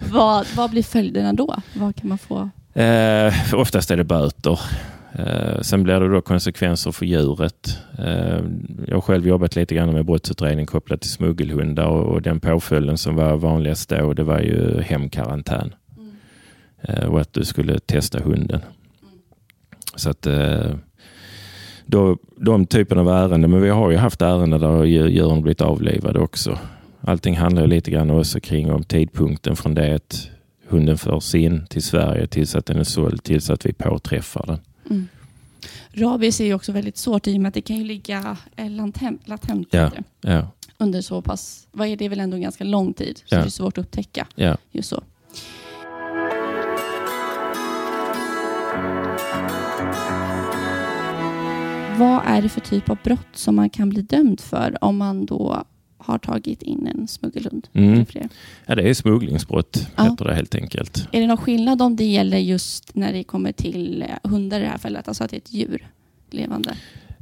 vad, 0.12 0.46
vad 0.56 0.70
blir 0.70 0.82
följderna 0.82 1.32
då? 1.32 1.56
Vad 1.74 1.96
kan 1.96 2.08
man 2.08 2.18
få? 2.18 2.50
Eh, 2.80 3.34
oftast 3.54 3.90
är 3.90 3.96
det 3.96 4.04
böter. 4.04 4.60
Eh, 5.12 5.60
sen 5.60 5.82
blir 5.82 6.00
det 6.00 6.08
då 6.08 6.20
konsekvenser 6.20 6.92
för 6.92 7.06
djuret. 7.06 7.78
Eh, 7.98 8.40
jag 8.86 8.96
har 8.96 9.00
själv 9.00 9.26
jobbat 9.26 9.56
lite 9.56 9.74
grann 9.74 9.92
med 9.92 10.04
brottsutredning 10.04 10.66
kopplat 10.66 11.00
till 11.00 11.10
smuggelhundar 11.10 11.86
och, 11.86 12.14
och 12.14 12.22
den 12.22 12.40
påföljden 12.40 12.98
som 12.98 13.16
var 13.16 13.36
vanligast 13.36 13.88
då, 13.88 14.12
det 14.12 14.24
var 14.24 14.40
ju 14.40 14.80
hemkarantän. 14.80 15.74
Mm. 15.96 16.12
Eh, 16.80 17.04
och 17.04 17.20
att 17.20 17.32
du 17.32 17.44
skulle 17.44 17.78
testa 17.78 18.18
hunden. 18.20 18.60
Mm. 18.60 19.18
Så 19.96 20.10
att 20.10 20.26
då, 21.90 22.18
de 22.36 22.66
typen 22.66 22.98
av 22.98 23.08
ärenden, 23.08 23.50
men 23.50 23.62
vi 23.62 23.68
har 23.68 23.90
ju 23.90 23.96
haft 23.96 24.22
ärenden 24.22 24.60
där 24.60 24.84
djuren 24.84 25.42
blivit 25.42 25.60
avlivade 25.60 26.18
också. 26.18 26.58
Allting 27.00 27.36
handlar 27.36 27.66
lite 27.66 27.90
grann 27.90 28.10
också 28.10 28.40
kring 28.40 28.72
om 28.72 28.84
tidpunkten 28.84 29.56
från 29.56 29.74
det 29.74 29.94
att 29.94 30.28
hunden 30.68 30.98
förs 30.98 31.34
in 31.34 31.66
till 31.66 31.82
Sverige 31.82 32.26
tills 32.26 32.54
att 32.54 32.66
den 32.66 32.76
är 32.76 32.84
såld, 32.84 33.22
tills 33.22 33.50
att 33.50 33.66
vi 33.66 33.72
påträffar 33.72 34.46
den. 34.46 34.58
Mm. 34.90 35.08
Rabies 35.92 36.40
är 36.40 36.44
ju 36.44 36.54
också 36.54 36.72
väldigt 36.72 36.96
svårt 36.96 37.26
i 37.26 37.36
och 37.36 37.40
med 37.40 37.48
att 37.48 37.54
det 37.54 37.60
kan 37.60 37.76
ju 37.76 37.84
ligga 37.84 38.36
eh, 38.56 38.70
latent, 38.70 39.28
latent 39.28 39.68
ja, 39.70 39.90
ja. 40.20 40.46
under 40.78 41.00
så 41.00 41.22
pass, 41.22 41.66
vad 41.72 41.88
är 41.88 41.96
det 41.96 42.08
väl 42.08 42.20
ändå 42.20 42.36
en 42.36 42.42
ganska 42.42 42.64
lång 42.64 42.92
tid, 42.92 43.22
så 43.24 43.34
ja. 43.34 43.38
det 43.38 43.46
är 43.46 43.50
svårt 43.50 43.78
att 43.78 43.84
upptäcka. 43.84 44.26
Just 44.72 44.88
så. 44.88 45.02
Vad 51.98 52.22
är 52.26 52.42
det 52.42 52.48
för 52.48 52.60
typ 52.60 52.90
av 52.90 52.98
brott 53.04 53.26
som 53.34 53.56
man 53.56 53.70
kan 53.70 53.88
bli 53.88 54.02
dömd 54.02 54.40
för 54.40 54.84
om 54.84 54.96
man 54.96 55.26
då 55.26 55.64
har 55.98 56.18
tagit 56.18 56.62
in 56.62 56.86
en 56.86 57.08
smuggelhund? 57.08 57.68
Mm. 57.72 58.06
Ja, 58.66 58.74
det 58.74 58.82
är 58.82 58.94
smugglingsbrott, 58.94 59.88
ja. 59.96 60.02
heter 60.02 60.24
det 60.24 60.34
helt 60.34 60.54
enkelt. 60.54 61.08
Är 61.12 61.20
det 61.20 61.26
någon 61.26 61.36
skillnad 61.36 61.82
om 61.82 61.96
det 61.96 62.04
gäller 62.04 62.38
just 62.38 62.94
när 62.94 63.12
det 63.12 63.24
kommer 63.24 63.52
till 63.52 64.02
eh, 64.02 64.30
hundar 64.30 64.60
i 64.60 64.62
det 64.62 64.68
här 64.68 64.78
fallet, 64.78 65.08
alltså 65.08 65.24
att 65.24 65.30
det 65.30 65.36
är 65.36 65.38
ett 65.38 65.52
djur 65.52 65.86
levande? 66.30 66.70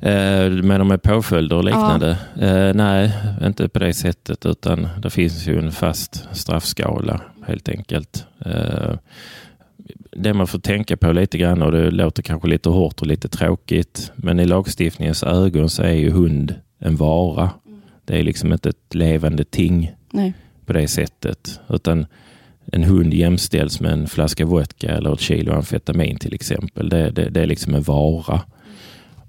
Eh, 0.00 0.50
menar 0.50 0.84
med 0.84 1.02
påföljder 1.02 1.56
och 1.56 1.64
liknande? 1.64 2.18
Ja. 2.34 2.46
Eh, 2.46 2.74
nej, 2.74 3.12
inte 3.42 3.68
på 3.68 3.78
det 3.78 3.94
sättet 3.94 4.46
utan 4.46 4.88
det 5.02 5.10
finns 5.10 5.46
ju 5.46 5.58
en 5.58 5.72
fast 5.72 6.28
straffskala 6.32 7.20
helt 7.46 7.68
enkelt. 7.68 8.24
Eh, 8.38 8.94
det 10.18 10.34
man 10.34 10.46
får 10.46 10.58
tänka 10.58 10.96
på 10.96 11.12
lite 11.12 11.38
grann 11.38 11.62
och 11.62 11.72
det 11.72 11.90
låter 11.90 12.22
kanske 12.22 12.48
lite 12.48 12.68
hårt 12.68 13.00
och 13.00 13.06
lite 13.06 13.28
tråkigt. 13.28 14.12
Men 14.16 14.40
i 14.40 14.44
lagstiftningens 14.44 15.22
ögon 15.22 15.70
så 15.70 15.82
är 15.82 15.92
ju 15.92 16.10
hund 16.10 16.54
en 16.78 16.96
vara. 16.96 17.50
Det 18.04 18.18
är 18.18 18.22
liksom 18.22 18.52
inte 18.52 18.68
ett 18.68 18.94
levande 18.94 19.44
ting 19.44 19.92
Nej. 20.10 20.34
på 20.66 20.72
det 20.72 20.88
sättet. 20.88 21.60
Utan 21.68 22.06
en 22.72 22.84
hund 22.84 23.14
jämställs 23.14 23.80
med 23.80 23.92
en 23.92 24.06
flaska 24.06 24.44
vodka 24.44 24.90
eller 24.90 25.12
ett 25.12 25.20
kilo 25.20 25.52
amfetamin 25.52 26.16
till 26.16 26.34
exempel. 26.34 26.88
Det, 26.88 27.10
det, 27.10 27.30
det 27.30 27.42
är 27.42 27.46
liksom 27.46 27.74
en 27.74 27.82
vara. 27.82 28.40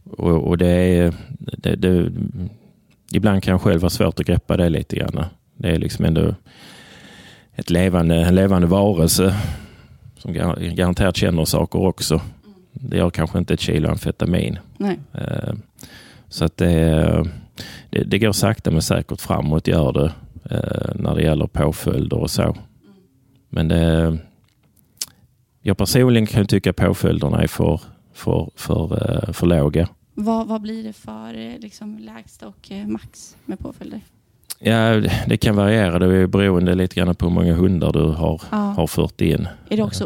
Och, 0.03 0.47
och 0.47 0.57
det 0.57 0.67
är, 0.67 1.13
det, 1.39 1.75
det, 1.75 2.11
ibland 3.11 3.43
kan 3.43 3.51
jag 3.51 3.61
själv 3.61 3.81
ha 3.81 3.89
svårt 3.89 4.19
att 4.19 4.25
greppa 4.25 4.57
det 4.57 4.69
lite 4.69 4.95
grann. 4.95 5.25
Det 5.57 5.69
är 5.69 5.79
liksom 5.79 6.05
ändå 6.05 6.35
ett 7.55 7.69
levande, 7.69 8.15
en 8.15 8.35
levande 8.35 8.67
varelse 8.67 9.35
som 10.17 10.33
garanterat 10.75 11.17
känner 11.17 11.45
saker 11.45 11.79
också. 11.79 12.21
Det 12.71 12.97
gör 12.97 13.09
kanske 13.09 13.37
inte 13.37 13.53
ett 13.53 13.59
kilo 13.59 13.89
amfetamin. 13.89 14.59
Nej. 14.77 14.99
Eh, 15.13 15.53
så 16.29 16.45
att 16.45 16.57
det, 16.57 17.25
det, 17.89 18.03
det, 18.03 18.19
går 18.19 18.31
sakta 18.31 18.71
men 18.71 18.81
säkert 18.81 19.21
framåt, 19.21 19.67
gör 19.67 19.91
det, 19.91 20.13
eh, 20.55 20.95
när 20.95 21.15
det 21.15 21.23
gäller 21.23 21.47
påföljder 21.47 22.17
och 22.17 22.31
så. 22.31 22.57
Men 23.49 23.67
det, 23.67 24.17
jag 25.61 25.77
personligen 25.77 26.27
kan 26.27 26.45
tycka 26.45 26.73
påföljderna 26.73 27.43
är 27.43 27.47
för, 27.47 27.81
för, 28.13 28.51
för, 28.55 29.11
eh, 29.27 29.33
för 29.33 29.47
låga. 29.47 29.87
Vad, 30.13 30.47
vad 30.47 30.61
blir 30.61 30.83
det 30.83 30.93
för 30.93 31.59
liksom, 31.59 31.99
lägsta 31.99 32.47
och 32.47 32.71
max 32.85 33.37
med 33.45 33.59
påföljder? 33.59 34.01
Ja, 34.59 35.01
det 35.27 35.37
kan 35.37 35.55
variera. 35.55 35.99
Det 35.99 36.15
är 36.15 36.27
beroende 36.27 36.75
lite 36.75 36.95
grann 36.95 37.15
på 37.15 37.25
hur 37.25 37.33
många 37.33 37.53
hundar 37.53 37.93
du 37.93 38.03
har, 38.03 38.41
ja. 38.51 38.57
har 38.57 38.87
fört 38.87 39.21
in. 39.21 39.47
Är 39.69 39.77
det 39.77 39.83
också 39.83 40.05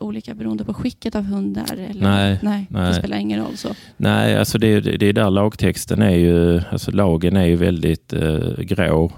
olika 0.00 0.34
beroende 0.34 0.64
på 0.64 0.74
skicket 0.74 1.14
av 1.14 1.24
hundar? 1.24 1.72
Eller? 1.72 2.02
Nej, 2.02 2.38
nej, 2.42 2.66
nej, 2.70 2.88
det 2.88 2.94
spelar 2.94 3.16
ingen 3.16 3.40
roll. 3.40 3.56
så. 3.56 3.68
Nej, 3.96 4.36
alltså 4.36 4.58
det, 4.58 4.80
det 4.80 5.06
är 5.06 5.12
där 5.12 5.30
lagtexten 5.30 6.02
är 6.02 6.16
ju, 6.16 6.60
alltså 6.70 6.90
lagen 6.90 7.36
är 7.36 7.46
ju 7.46 7.56
väldigt 7.56 8.12
eh, 8.12 8.56
grå 8.58 9.12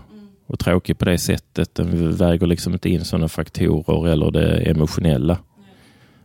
och 0.46 0.58
tråkig 0.58 0.98
på 0.98 1.04
det 1.04 1.18
sättet. 1.18 1.74
Den 1.74 2.12
väger 2.12 2.46
liksom 2.46 2.72
inte 2.72 2.88
in 2.88 3.04
sådana 3.04 3.28
faktorer 3.28 4.08
eller 4.12 4.30
det 4.30 4.56
emotionella. 4.56 5.38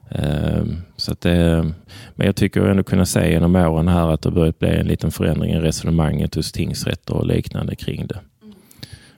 Um, 0.10 0.82
så 0.98 1.12
att 1.12 1.22
det, 1.22 1.72
men 2.16 2.28
jag 2.28 2.36
tycker 2.36 2.62
ändå 2.62 2.84
kunna 2.84 3.06
se 3.06 3.32
genom 3.32 3.56
åren 3.56 3.88
här 3.88 4.12
att 4.12 4.22
det 4.22 4.32
börjat 4.32 4.60
bli 4.60 4.70
en 4.70 4.88
liten 4.88 5.12
förändring 5.12 5.52
i 5.52 5.60
resonemanget 5.60 6.36
hos 6.36 6.52
tingsrätter 6.52 7.14
och 7.14 7.26
liknande 7.26 7.76
kring 7.76 8.08
det. 8.08 8.20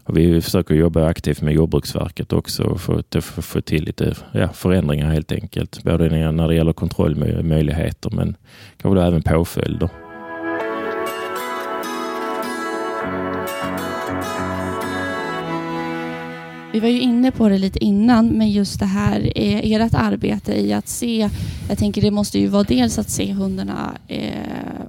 Och 0.07 0.17
vi 0.17 0.41
försöker 0.41 0.75
jobba 0.75 1.05
aktivt 1.05 1.41
med 1.41 1.53
Jordbruksverket 1.53 2.33
också 2.33 2.77
för 2.77 2.99
att 2.99 3.23
få, 3.23 3.41
få 3.41 3.61
till 3.61 3.83
lite 3.83 4.15
ja, 4.31 4.49
förändringar 4.53 5.09
helt 5.09 5.31
enkelt. 5.31 5.83
Både 5.83 6.31
när 6.31 6.47
det 6.47 6.55
gäller 6.55 6.73
kontrollmöjligheter 6.73 8.09
men 8.09 8.35
kanske 8.77 9.03
även 9.03 9.21
påföljder. 9.21 9.89
Vi 16.73 16.79
var 16.79 16.89
ju 16.89 16.99
inne 16.99 17.31
på 17.31 17.49
det 17.49 17.57
lite 17.57 17.83
innan, 17.83 18.27
men 18.27 18.51
just 18.51 18.79
det 18.79 18.85
här, 18.85 19.31
eh, 19.35 19.71
ert 19.71 19.93
arbete 19.93 20.53
i 20.61 20.73
att 20.73 20.87
se, 20.87 21.29
jag 21.69 21.77
tänker 21.77 22.01
det 22.01 22.11
måste 22.11 22.39
ju 22.39 22.47
vara 22.47 22.63
dels 22.63 22.99
att 22.99 23.09
se 23.09 23.33
hundarna 23.33 23.97
eh, 24.07 24.31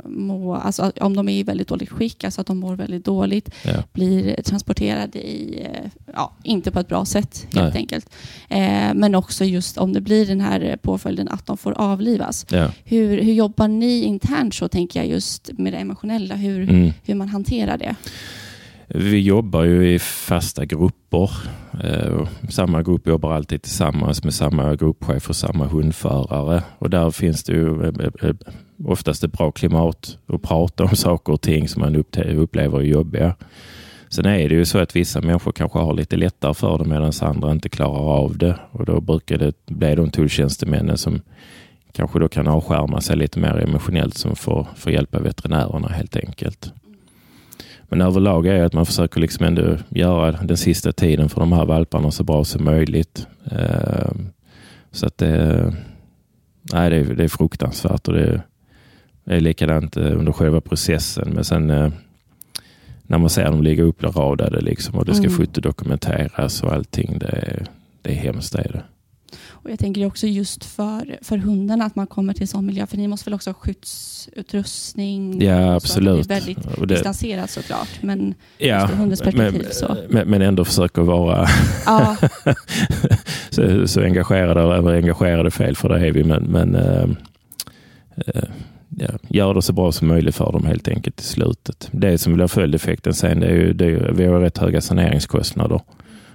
må, 0.04 0.54
alltså 0.54 0.92
om 1.00 1.16
de 1.16 1.28
är 1.28 1.32
i 1.32 1.42
väldigt 1.42 1.68
dåligt 1.68 1.88
skick, 1.90 2.24
alltså 2.24 2.40
att 2.40 2.46
de 2.46 2.58
mår 2.58 2.76
väldigt 2.76 3.04
dåligt, 3.04 3.50
Ja. 3.64 3.82
blir 3.92 4.42
transporterade 4.42 5.18
i, 5.18 5.62
eh, 5.64 5.90
ja, 6.14 6.32
inte 6.42 6.70
på 6.70 6.80
ett 6.80 6.88
bra 6.88 7.04
sätt 7.04 7.46
helt 7.54 7.74
Nej. 7.74 7.82
enkelt. 7.82 8.10
Eh, 8.48 8.94
men 8.94 9.14
också 9.14 9.44
just 9.44 9.78
om 9.78 9.92
det 9.92 10.00
blir 10.00 10.26
den 10.26 10.40
här 10.40 10.78
påföljden 10.82 11.28
att 11.28 11.46
de 11.46 11.56
får 11.56 11.72
avlivas. 11.72 12.46
Ja. 12.50 12.70
Hur, 12.84 13.22
hur 13.22 13.32
jobbar 13.32 13.68
ni 13.68 14.02
internt 14.02 14.54
så, 14.54 14.68
tänker 14.68 15.00
jag, 15.00 15.08
just 15.08 15.50
med 15.58 15.72
det 15.72 15.76
emotionella, 15.78 16.34
hur, 16.34 16.62
Mm. 16.70 16.92
hur 17.06 17.14
man 17.14 17.28
hanterar 17.28 17.78
det? 17.78 17.96
Vi 18.90 19.20
jobbar 19.20 19.64
ju 19.64 19.94
i 19.94 19.98
fasta 19.98 20.64
grupper. 20.64 21.30
Eh, 21.84 22.28
samma 22.48 22.82
grupp 22.82 23.06
jobbar 23.06 23.32
alltid 23.32 23.62
tillsammans 23.62 24.24
med 24.24 24.34
samma 24.34 24.74
gruppchef 24.74 25.28
och 25.28 25.36
samma 25.36 25.66
hundförare. 25.66 26.62
Och 26.78 26.90
där 26.90 27.10
finns 27.10 27.44
det 27.44 27.52
ju 27.52 27.84
eh, 27.84 28.28
eh, 28.28 28.34
oftast 28.84 29.24
ett 29.24 29.32
bra 29.32 29.50
klimat 29.50 30.18
att 30.26 30.42
prata 30.42 30.84
om 30.84 30.96
saker 30.96 31.32
och 31.32 31.40
ting 31.40 31.68
som 31.68 31.80
man 31.82 31.96
upplever 32.36 32.78
är 32.78 32.82
jobbiga. 32.82 33.34
Sen 34.08 34.26
är 34.26 34.48
det 34.48 34.54
ju 34.54 34.64
så 34.64 34.78
att 34.78 34.96
vissa 34.96 35.20
människor 35.20 35.52
kanske 35.52 35.78
har 35.78 35.94
lite 35.94 36.16
lättare 36.16 36.54
för 36.54 36.78
det 36.78 36.84
medan 36.84 37.12
andra 37.20 37.52
inte 37.52 37.68
klarar 37.68 38.18
av 38.18 38.38
det. 38.38 38.58
Och 38.70 38.84
då 38.84 39.00
brukar 39.00 39.38
det 39.38 39.66
bli 39.66 39.94
de 39.94 40.10
tulltjänstemännen 40.10 40.98
som 40.98 41.20
kanske 41.92 42.18
då 42.18 42.28
kan 42.28 42.48
avskärma 42.48 43.00
sig 43.00 43.16
lite 43.16 43.38
mer 43.38 43.56
emotionellt 43.56 44.14
som 44.14 44.36
får, 44.36 44.66
får 44.76 44.92
hjälpa 44.92 45.20
veterinärerna 45.20 45.88
helt 45.88 46.16
enkelt. 46.16 46.72
Men 47.88 48.00
överlag 48.00 48.46
är 48.46 48.64
att 48.64 48.72
man 48.72 48.86
försöker 48.86 49.20
liksom 49.20 49.46
ändå 49.46 49.76
göra 49.88 50.32
den 50.32 50.56
sista 50.56 50.92
tiden 50.92 51.28
för 51.28 51.40
de 51.40 51.52
här 51.52 51.64
valparna 51.66 52.10
så 52.10 52.24
bra 52.24 52.44
som 52.44 52.64
möjligt. 52.64 53.26
Eh, 53.50 54.10
Så 54.90 55.06
att 55.06 55.18
det, 55.18 55.74
nej, 56.72 56.90
det, 56.90 56.96
är, 56.96 57.04
det 57.14 57.24
är 57.24 57.28
fruktansvärt 57.28 58.08
och 58.08 58.14
det, 58.14 58.42
det 59.24 59.34
är 59.34 59.40
likadant 59.40 59.96
eh, 59.96 60.18
under 60.18 60.32
själva 60.32 60.60
processen. 60.60 61.30
Men 61.34 61.44
sen 61.44 61.70
eh, 61.70 61.90
när 63.02 63.18
man 63.18 63.30
ser 63.30 63.44
dem 63.44 63.62
ligga 63.62 63.82
uppradade 63.82 64.60
liksom 64.60 64.94
och 64.98 65.04
det 65.04 65.14
ska 65.14 65.24
Mm. 65.26 65.36
fotodokumenteras 65.36 66.62
och 66.62 66.72
allting. 66.72 67.18
Det 67.18 67.26
är, 67.26 67.66
det 68.02 68.10
är 68.10 68.14
hemskt. 68.16 68.52
Det 68.52 68.58
är 68.58 68.72
det. 68.72 68.82
Och 69.62 69.70
jag 69.70 69.78
tänker 69.78 70.06
också 70.06 70.26
just 70.26 70.64
för, 70.64 71.18
för 71.22 71.36
hundarna 71.36 71.84
att 71.84 71.96
man 71.96 72.06
kommer 72.06 72.34
till 72.34 72.48
sån 72.48 72.66
miljö, 72.66 72.86
för 72.86 72.96
ni 72.96 73.08
måste 73.08 73.30
väl 73.30 73.34
också 73.34 73.50
ha 73.50 73.54
skyddsutrustning? 73.54 75.42
Ja, 75.42 75.74
och 75.76 75.82
så, 75.82 76.00
Det 76.00 76.10
absolut. 76.10 76.24
är 76.24 76.28
väldigt 76.34 76.66
Och 76.78 76.86
det, 76.86 76.94
distanserat 76.94 77.50
såklart, 77.50 77.88
men 78.00 78.34
ja, 78.58 78.86
hundens 78.86 79.24
men, 79.24 79.32
perspektiv 79.32 79.68
så. 79.70 79.96
men, 80.08 80.28
men 80.28 80.42
ändå 80.42 80.64
försöka 80.64 81.02
vara 81.02 81.46
Ja, 81.86 82.16
så, 83.50 83.88
så 83.88 84.00
engagerade, 84.00 84.76
eller 84.76 84.94
engagerade 84.94 85.50
fel 85.50 85.76
för 85.76 85.88
det 85.88 86.06
är 86.06 86.12
vi, 86.12 86.24
men, 86.24 86.42
men 86.42 86.74
eh, 86.74 87.08
eh, 88.26 88.42
ja, 88.88 89.08
gör 89.28 89.54
det 89.54 89.62
så 89.62 89.72
bra 89.72 89.92
som 89.92 90.08
möjligt 90.08 90.34
för 90.34 90.52
dem 90.52 90.66
helt 90.66 90.88
enkelt 90.88 91.20
i 91.20 91.24
slutet. 91.24 91.88
Det 91.92 92.18
som 92.18 92.34
blir 92.34 92.46
följdeffekten 92.46 93.14
sen, 93.14 93.40
det 93.40 93.46
är 93.46 93.54
ju, 93.54 93.72
det 93.72 93.84
är 93.84 93.88
ju, 93.88 94.12
vi 94.12 94.24
har 94.26 94.40
rätt 94.40 94.58
höga 94.58 94.80
saneringskostnader. 94.80 95.80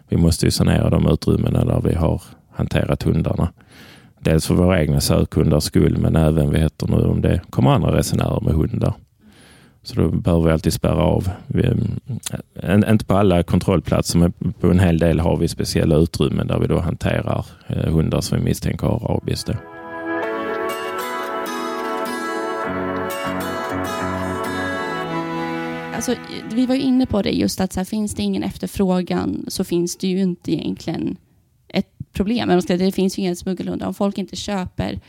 Vi 0.09 0.17
måste 0.17 0.45
ju 0.45 0.51
sanera 0.51 0.89
de 0.89 1.07
utrymmena 1.07 1.65
där 1.65 1.81
vi 1.81 1.95
har 1.95 2.21
hanterat 2.55 3.03
hundarna. 3.03 3.49
Dels 4.19 4.47
för 4.47 4.55
våra 4.55 4.81
egna 4.81 5.01
sökhundars 5.01 5.63
skull, 5.63 5.97
men 5.97 6.15
även 6.15 6.49
vet 6.51 6.61
heter 6.61 6.87
nu 6.87 7.03
om 7.03 7.21
det 7.21 7.41
kommer 7.49 7.69
andra 7.69 7.97
resenärer 7.97 8.41
med 8.41 8.53
hundar. 8.53 8.93
Så 9.83 9.95
då 10.01 10.09
behöver 10.09 10.43
vi 10.45 10.51
alltid 10.51 10.73
spärra 10.73 11.03
av. 11.03 11.29
Vi, 11.47 11.65
mm, 11.65 11.81
en- 12.53 12.89
inte 12.89 13.05
på 13.05 13.13
alla 13.17 13.43
kontrollplatser, 13.43 14.19
men 14.19 14.53
på 14.59 14.71
en 14.71 14.79
hel 14.79 14.97
del 14.97 15.19
har 15.19 15.37
vi 15.37 15.47
speciella 15.47 15.95
utrymmen 15.95 16.47
där 16.47 16.59
vi 16.59 16.67
då 16.67 16.79
hanterar 16.79 17.45
eh, 17.67 17.93
hundar 17.93 18.21
som 18.21 18.37
vi 18.37 18.43
misstänker 18.43 18.87
har 18.87 18.99
rabies. 18.99 19.43
Då. 19.43 19.53
alltså, 25.95 26.15
vi 26.51 26.65
var 26.65 26.75
ju 26.75 26.81
inne 26.81 27.05
på 27.05 27.21
det 27.21 27.31
just 27.31 27.61
att 27.61 27.73
så 27.73 27.79
här, 27.79 27.85
finns 27.85 28.15
det 28.15 28.23
ingen 28.23 28.43
efterfrågan 28.43 29.45
så 29.47 29.63
finns 29.63 29.97
det 29.97 30.07
ju 30.07 30.21
inte 30.21 30.51
egentligen 30.51 31.17
problem. 32.13 32.61
Det 32.67 32.91
finns 32.91 33.17
ju 33.17 33.21
inga 33.21 33.35
smuggelhundar. 33.35 33.87
Om 33.87 33.93
folk 33.93 34.17
inte 34.17 34.35
köper 34.35 34.99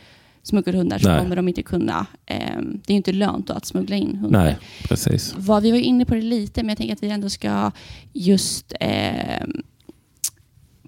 smuggelhundar 0.43 0.97
så 0.99 1.09
Nej. 1.09 1.21
kommer 1.21 1.35
de 1.35 1.47
inte 1.47 1.63
kunna... 1.63 2.05
ehm, 2.25 2.81
det 2.85 2.91
är 2.91 2.93
ju 2.93 2.97
inte 2.97 3.13
lönt 3.13 3.49
att 3.49 3.65
smuggla 3.65 3.95
in 3.95 4.15
hundar. 4.15 4.43
Nej, 4.43 4.57
precis. 4.87 5.35
Vad, 5.37 5.63
vi 5.63 5.71
var 5.71 5.77
inne 5.77 6.05
på 6.05 6.15
det 6.15 6.21
lite, 6.21 6.63
men 6.63 6.69
jag 6.69 6.77
tänker 6.77 6.93
att 6.93 7.03
vi 7.03 7.09
ändå 7.09 7.29
ska 7.29 7.71
just 8.13 8.73
eh, 8.79 9.45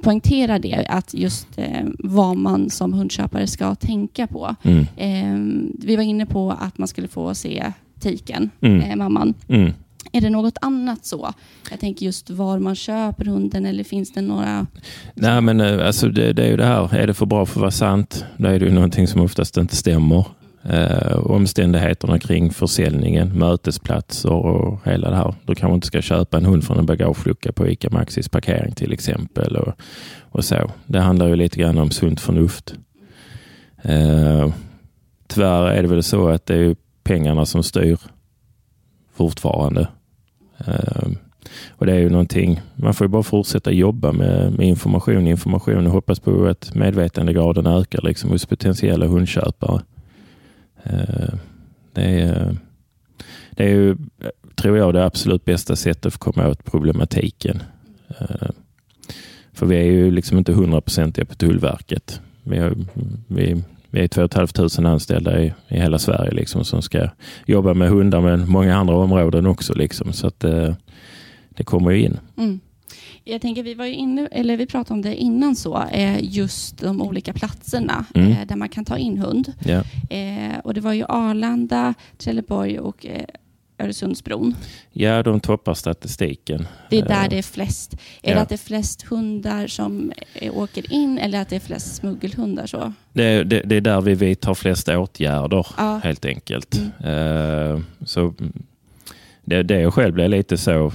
poängtera 0.01 0.59
det, 0.59 0.85
att 0.89 1.13
just 1.13 1.47
eh, 1.57 1.85
vad 1.99 2.37
man 2.37 2.69
som 2.69 2.93
hundköpare 2.93 3.47
ska 3.47 3.75
tänka 3.75 4.27
på. 4.27 4.55
Mm. 4.63 4.85
Eh, 4.97 5.61
vi 5.87 5.95
var 5.95 6.03
inne 6.03 6.25
på 6.25 6.51
att 6.51 6.77
man 6.77 6.87
skulle 6.87 7.07
få 7.07 7.35
se 7.35 7.71
tiken, 7.99 8.49
Mm. 8.61 8.81
eh, 8.81 8.95
mamman. 8.95 9.33
Mm. 9.47 9.73
Är 10.11 10.21
det 10.21 10.29
något 10.29 10.57
annat 10.61 11.05
så? 11.05 11.33
Jag 11.71 11.79
tänker 11.79 12.05
just 12.05 12.29
var 12.29 12.59
man 12.59 12.75
köper 12.75 13.25
hunden 13.25 13.65
eller 13.65 13.83
finns 13.83 14.13
det 14.13 14.21
några... 14.21 14.67
Nej, 15.13 15.41
men 15.41 15.61
eh, 15.61 15.87
alltså 15.87 16.07
det, 16.07 16.33
det 16.33 16.43
är 16.43 16.49
ju 16.49 16.57
det 16.57 16.65
här. 16.65 16.95
Är 16.95 17.07
det 17.07 17.13
för 17.13 17.25
bra 17.25 17.45
för 17.45 17.53
att 17.53 17.61
vara 17.61 17.71
sant? 17.71 18.25
Då 18.37 18.47
är 18.47 18.59
det 18.59 18.65
ju 18.65 18.71
någonting 18.71 19.07
som 19.07 19.21
oftast 19.21 19.57
inte 19.57 19.75
stämmer. 19.75 20.25
Eh, 20.69 21.17
omständigheterna 21.17 22.19
kring 22.19 22.51
försäljningen, 22.51 23.39
mötesplatser 23.39 24.31
och 24.31 24.79
hela 24.85 25.09
det 25.09 25.15
här. 25.15 25.35
Du 25.45 25.55
kanske 25.55 25.75
inte 25.75 25.87
ska 25.87 26.01
köpa 26.01 26.37
en 26.37 26.45
hund 26.45 26.63
från 26.63 26.79
en 26.79 26.85
bagagelucka 26.85 27.51
på 27.51 27.67
ICA 27.67 27.89
Maxis 27.91 28.29
parkering 28.29 28.71
till 28.71 28.93
exempel. 28.93 29.55
Och, 29.55 29.73
och 30.31 30.45
så. 30.45 30.71
Det 30.85 30.99
handlar 30.99 31.27
ju 31.27 31.35
lite 31.35 31.59
grann 31.59 31.77
om 31.77 31.91
sunt 31.91 32.21
förnuft. 32.21 32.75
Eh, 33.81 34.53
tyvärr 35.27 35.67
är 35.67 35.81
det 35.81 35.87
väl 35.87 36.03
så 36.03 36.27
att 36.27 36.45
det 36.45 36.55
är 36.55 36.75
pengarna 37.03 37.45
som 37.45 37.63
styr 37.63 37.99
fortfarande. 39.15 39.87
Eh, 40.65 41.07
och 41.69 41.85
det 41.85 41.91
är 41.93 41.99
ju 41.99 42.09
någonting, 42.09 42.61
man 42.75 42.93
får 42.93 43.05
ju 43.05 43.09
bara 43.09 43.23
fortsätta 43.23 43.71
jobba 43.71 44.11
med, 44.11 44.51
med 44.51 44.67
information, 44.67 45.27
information 45.27 45.87
och 45.87 45.93
hoppas 45.93 46.19
på 46.19 46.45
att 46.45 46.75
medvetandegraden 46.75 47.67
ökar 47.67 48.01
liksom 48.01 48.29
hos 48.29 48.45
potentiella 48.45 49.05
hundköpare. 49.07 49.81
Eh, 50.83 51.33
Det 51.93 52.21
är, 52.21 52.57
det 53.51 53.63
är 53.63 53.69
ju, 53.69 53.97
tror 54.55 54.77
jag, 54.77 54.93
det 54.93 55.05
absolut 55.05 55.45
bästa 55.45 55.75
sättet 55.75 56.05
att 56.05 56.17
komma 56.17 56.47
åt 56.47 56.63
problematiken. 56.65 57.61
Eh, 58.19 58.49
För 59.53 59.65
vi 59.65 59.75
är 59.75 59.83
ju 59.83 60.11
liksom 60.11 60.37
inte 60.37 60.53
hundraprocentiga 60.53 61.25
på 61.25 61.35
Tullverket. 61.35 62.21
Vi, 62.43 62.57
har, 62.57 62.75
vi, 63.27 63.63
vi 63.91 63.99
är 63.99 64.07
2 64.07 64.27
500 64.27 64.89
anställda 64.91 65.41
i, 65.41 65.53
i 65.67 65.79
hela 65.79 65.99
Sverige 65.99 66.31
liksom, 66.31 66.65
som 66.65 66.81
ska 66.81 67.09
jobba 67.45 67.73
med 67.73 67.89
hundar 67.89 68.21
men 68.21 68.49
många 68.49 68.75
andra 68.77 68.95
områden 68.95 69.45
också. 69.45 69.73
Liksom, 69.73 70.13
så 70.13 70.27
att 70.27 70.43
eh, 70.43 70.73
det 71.49 71.63
kommer 71.63 71.91
ju 71.91 72.01
in. 72.01 72.19
Mm. 72.37 72.59
Jag 73.23 73.41
tänker, 73.41 73.63
vi 73.63 73.73
var 73.73 73.85
ju 73.85 73.93
inne, 73.93 74.27
eller 74.31 74.57
vi 74.57 74.65
pratade 74.65 74.93
om 74.93 75.01
det 75.01 75.15
innan 75.15 75.55
så, 75.55 75.83
eh, 75.91 76.17
just 76.23 76.77
de 76.77 77.01
olika 77.01 77.33
platserna 77.33 78.05
Mm. 78.15 78.31
eh, 78.31 78.37
där 78.47 78.55
man 78.55 78.69
kan 78.69 78.85
ta 78.85 78.97
in 78.97 79.17
hund. 79.17 79.53
Eh, 80.09 80.59
och 80.63 80.73
det 80.73 80.81
var 80.81 80.93
ju 80.93 81.05
Arlanda, 81.09 81.93
Trelleborg 82.17 82.79
och 82.79 83.05
eh, 83.05 83.23
Öresundsbron. 83.79 84.55
ja, 84.91 85.23
de 85.23 85.39
toppar 85.39 85.73
statistiken. 85.73 86.67
Det 86.89 86.97
är 86.97 87.05
där 87.05 87.23
Eh, 87.23 87.29
det 87.29 87.37
är 87.37 87.41
flest. 87.41 87.93
Är 88.21 88.29
ja. 88.29 88.35
det 88.35 88.41
att 88.41 88.49
det 88.49 88.55
är 88.55 88.57
flest 88.57 89.01
hundar 89.03 89.67
som 89.67 90.11
eh, 90.33 90.57
åker 90.57 90.93
in 90.93 91.17
eller 91.17 91.41
att 91.41 91.49
det 91.49 91.55
är 91.55 91.59
flest 91.59 91.95
smuggelhundar? 91.95 92.67
Så? 92.67 92.93
Det, 93.13 93.23
är- 93.23 93.43
det, 93.43 93.61
det 93.65 93.75
är 93.75 93.81
där 93.81 94.01
vi 94.01 94.13
vidtar 94.15 94.53
flest 94.53 94.89
åtgärder 94.89 95.67
Ja. 95.77 95.99
helt 96.03 96.25
enkelt. 96.25 96.75
Eh, 97.03 97.79
så 98.05 98.21
mm, 98.21 98.53
det, 99.45 99.63
det 99.63 99.79
jag 99.79 99.93
själv 99.93 100.13
blev 100.13 100.29
lite 100.29 100.57
så 100.57 100.91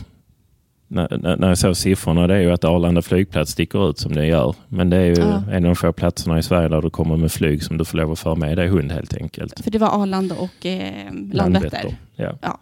när, 0.93 1.37
när- 1.37 1.49
jag 1.49 1.59
såg 1.59 1.77
siffrorna 1.77 2.27
det 2.27 2.35
är 2.35 2.41
ju 2.41 2.51
att 2.51 2.65
Arlanda 2.65 3.03
flygplats 3.03 3.53
sticker 3.53 3.91
ut 3.91 3.99
som 3.99 4.13
det 4.15 4.27
gör. 4.27 4.55
Men 4.69 4.91
det 4.91 4.97
är 4.97 5.05
ju 5.07 5.15
Ja. 5.19 5.43
en 5.51 5.55
av 5.57 5.63
de 5.63 5.77
få 5.77 5.93
platserna 5.93 6.39
i 6.39 6.43
Sverige 6.43 6.69
där 6.69 6.83
du 6.83 6.91
kommer 6.91 7.17
med 7.17 7.33
flyg 7.33 7.63
som 7.63 7.79
du 7.79 7.85
får 7.85 7.99
lov 7.99 8.13
att 8.13 8.19
föra 8.19 8.35
med 8.35 8.59
dig 8.59 8.69
hund 8.69 8.93
helt 8.93 9.15
enkelt. 9.15 9.61
För 9.65 9.71
det 9.71 9.79
var 9.79 10.03
Arlanda 10.03 10.35
och 10.35 10.67
eh, 10.67 11.13
Landvetter. 11.33 11.97
Ja. 12.17 12.59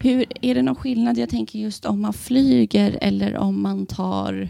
Hur, 0.00 0.24
är 0.40 0.54
det 0.54 0.62
någon 0.62 0.74
skillnad, 0.76 1.18
jag 1.18 1.28
tänker 1.28 1.58
just 1.58 1.84
om 1.86 2.00
man 2.00 2.12
flyger 2.12 2.98
eller 3.00 3.36
om 3.36 3.62
man 3.62 3.86
tar 3.86 4.48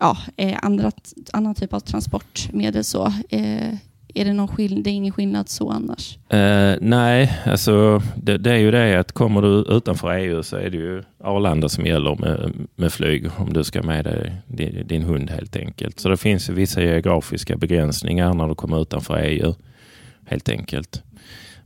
ja, 0.00 0.16
eh, 0.36 0.58
andra, 0.62 0.90
annan 1.32 1.54
typ 1.54 1.72
av 1.74 1.80
transportmedel 1.80 2.84
så. 2.84 3.12
Eh, 3.28 3.74
är 4.14 4.24
det, 4.24 4.32
någon 4.32 4.48
skill- 4.48 4.82
det 4.82 4.90
är 4.90 4.94
ingen 4.94 5.12
skillnad 5.12 5.48
så 5.48 5.70
annars? 5.70 6.18
Eh, 6.28 6.74
nej, 6.80 7.38
alltså 7.46 8.02
det, 8.16 8.38
det, 8.38 8.50
är 8.50 8.56
ju 8.56 8.70
det 8.70 9.00
att 9.00 9.12
kommer 9.12 9.42
du 9.42 9.76
utanför 9.76 10.12
EU 10.12 10.42
så 10.42 10.56
är 10.56 10.70
det 10.70 10.76
ju 10.76 11.02
Arlanda 11.24 11.68
som 11.68 11.86
gäller 11.86 12.16
med, 12.16 12.52
med 12.76 12.92
flyg 12.92 13.26
om 13.36 13.52
du 13.52 13.64
ska 13.64 13.82
med 13.82 14.04
dig 14.04 14.32
din, 14.46 14.86
din 14.86 15.02
hund 15.02 15.30
helt 15.30 15.56
enkelt. 15.56 16.00
Så 16.00 16.08
det 16.08 16.16
finns 16.16 16.48
vissa 16.48 16.82
geografiska 16.82 17.56
begränsningar 17.56 18.34
när 18.34 18.48
du 18.48 18.54
kommer 18.54 18.82
utanför 18.82 19.18
EU 19.18 19.54
helt 20.24 20.48
enkelt. 20.48 21.02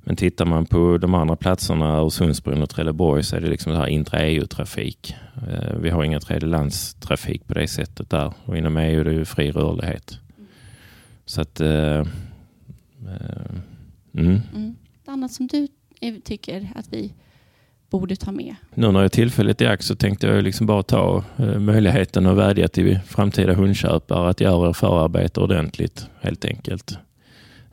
Men 0.04 0.16
tittar 0.16 0.44
man 0.44 0.66
på 0.66 0.98
de 0.98 1.14
andra 1.14 1.36
platserna, 1.36 1.96
Öresundsbron 1.96 2.62
och 2.62 2.70
Trelleborg, 2.70 3.22
så 3.22 3.36
är 3.36 3.40
det 3.40 3.48
liksom 3.48 3.72
här 3.72 3.86
intra-EU-trafik. 3.86 5.16
Eh, 5.48 5.76
vi 5.80 5.90
har 5.90 6.04
inga 6.04 6.20
tredjelandstrafik 6.20 7.46
på 7.46 7.54
det 7.54 7.68
sättet 7.68 8.10
där 8.10 8.32
och 8.44 8.56
inom 8.56 8.76
EU 8.76 9.00
är 9.00 9.04
det 9.04 9.12
ju 9.12 9.24
fri 9.24 9.50
rörlighet. 9.50 10.18
Så 11.24 11.40
att 11.40 11.60
eh, 11.60 12.04
mm. 14.14 14.40
Mm. 14.54 14.76
Annat 15.06 15.32
som 15.32 15.46
du 15.46 15.68
tycker 16.24 16.70
att 16.74 16.92
vi 16.92 17.12
borde 17.90 18.16
ta 18.16 18.32
med? 18.32 18.54
Nu 18.74 18.92
när 18.92 19.02
jag 19.02 19.12
tillfället 19.12 19.60
i 19.60 19.66
akt 19.66 19.84
så 19.84 19.96
tänkte 19.96 20.26
jag 20.26 20.44
liksom 20.44 20.66
bara 20.66 20.82
ta 20.82 21.24
uh, 21.40 21.58
möjligheten 21.58 22.26
och 22.26 22.38
vädja 22.38 22.68
till 22.68 23.00
framtida 23.06 23.54
hundköpare 23.54 24.30
att 24.30 24.40
göra 24.40 24.74
förarbete 24.74 25.40
ordentligt 25.40 26.06
helt 26.20 26.44
enkelt. 26.44 26.98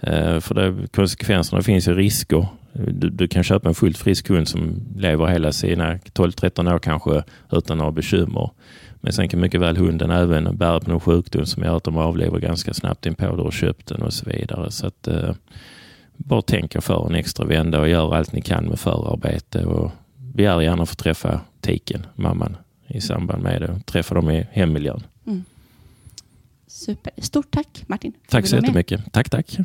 Uh, 0.08 0.40
för 0.40 0.54
det, 0.54 0.88
konsekvenserna 0.88 1.62
finns 1.62 1.88
ju 1.88 1.94
risker. 1.94 2.48
Du, 2.74 3.10
du, 3.10 3.28
kan 3.28 3.44
köpa 3.44 3.70
en 3.70 3.76
fullt 3.76 3.98
frisk 3.98 4.30
hund 4.30 4.48
som 4.48 4.84
lever 4.98 5.26
hela 5.26 5.52
sina 5.52 5.96
12-13 5.96 6.74
år 6.76 6.80
kanske 6.80 7.24
utan 7.52 7.78
några 7.78 7.92
bekymmer. 7.92 8.50
Men 9.02 9.14
sen 9.14 9.30
kan 9.30 9.40
mycket 9.40 9.62
väl 9.62 9.78
hunden 9.78 10.12
även 10.12 10.58
bära 10.58 10.80
på 10.80 10.90
någon 10.90 11.00
sjukdom 11.00 11.46
som 11.46 11.64
gör 11.64 11.78
att 11.78 11.84
de 11.84 11.98
avlever 11.98 12.40
ganska 12.40 12.74
snabbt 12.74 13.06
in 13.06 13.16
på 13.16 13.36
det 13.36 13.42
och 13.42 13.54
köpt 13.54 13.88
den 13.88 14.02
och 14.02 14.14
så 14.14 14.30
vidare. 14.30 14.72
Så 14.72 14.88
att 14.88 15.08
eh, 15.08 15.36
bara 16.18 16.42
tänka 16.42 16.82
för 16.82 17.08
en 17.08 17.16
extra 17.16 17.46
vända 17.46 17.80
och 17.80 17.90
gör 17.90 18.16
allt 18.16 18.34
ni 18.34 18.42
kan 18.42 18.66
med 18.66 18.80
förarbete 18.80 19.66
och 19.66 19.92
begär 20.18 20.62
gärna 20.62 20.84
att 20.84 20.90
få 20.90 20.96
träffa 20.96 21.42
tiken, 21.62 22.06
mamman, 22.16 22.58
i 22.88 23.02
samband 23.02 23.44
med 23.44 23.62
det. 23.62 23.80
Träffa 23.86 24.16
dem 24.16 24.32
i 24.32 24.48
hemmiljön. 24.52 25.04
Mm. 25.28 25.44
Super. 26.68 27.14
Stort 27.18 27.52
tack 27.52 27.84
Martin. 27.88 28.14
Tack 28.30 28.48
så 28.48 28.56
jättemycket. 28.56 29.14
Tack, 29.14 29.30
tack. 29.30 29.58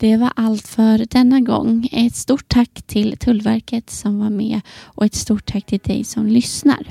Det 0.00 0.16
var 0.16 0.32
allt 0.36 0.68
för 0.68 1.06
denna 1.10 1.40
gång. 1.40 1.88
Ett 1.92 2.14
stort 2.14 2.48
tack 2.48 2.82
till 2.86 3.16
Tullverket 3.16 3.90
som 3.90 4.18
var 4.18 4.30
med 4.30 4.60
och 4.84 5.04
ett 5.04 5.14
stort 5.14 5.46
tack 5.46 5.66
till 5.66 5.78
dig 5.78 6.04
som 6.04 6.26
lyssnar. 6.26 6.86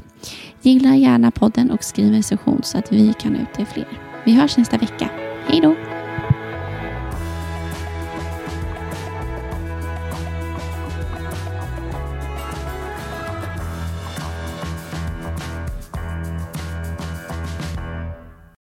Gilla 0.61 0.95
gärna 0.95 1.31
podden 1.31 1.71
och 1.71 1.83
skriv 1.83 2.13
en 2.13 2.23
session 2.23 2.61
så 2.63 2.77
att 2.77 2.91
vi 2.91 3.13
kan 3.19 3.35
ut 3.35 3.53
till 3.53 3.65
fler. 3.65 3.87
Vi 4.25 4.33
hörs 4.33 4.57
nästa 4.57 4.77
vecka. 4.77 5.09
Hej 5.47 5.61
då! 5.61 5.96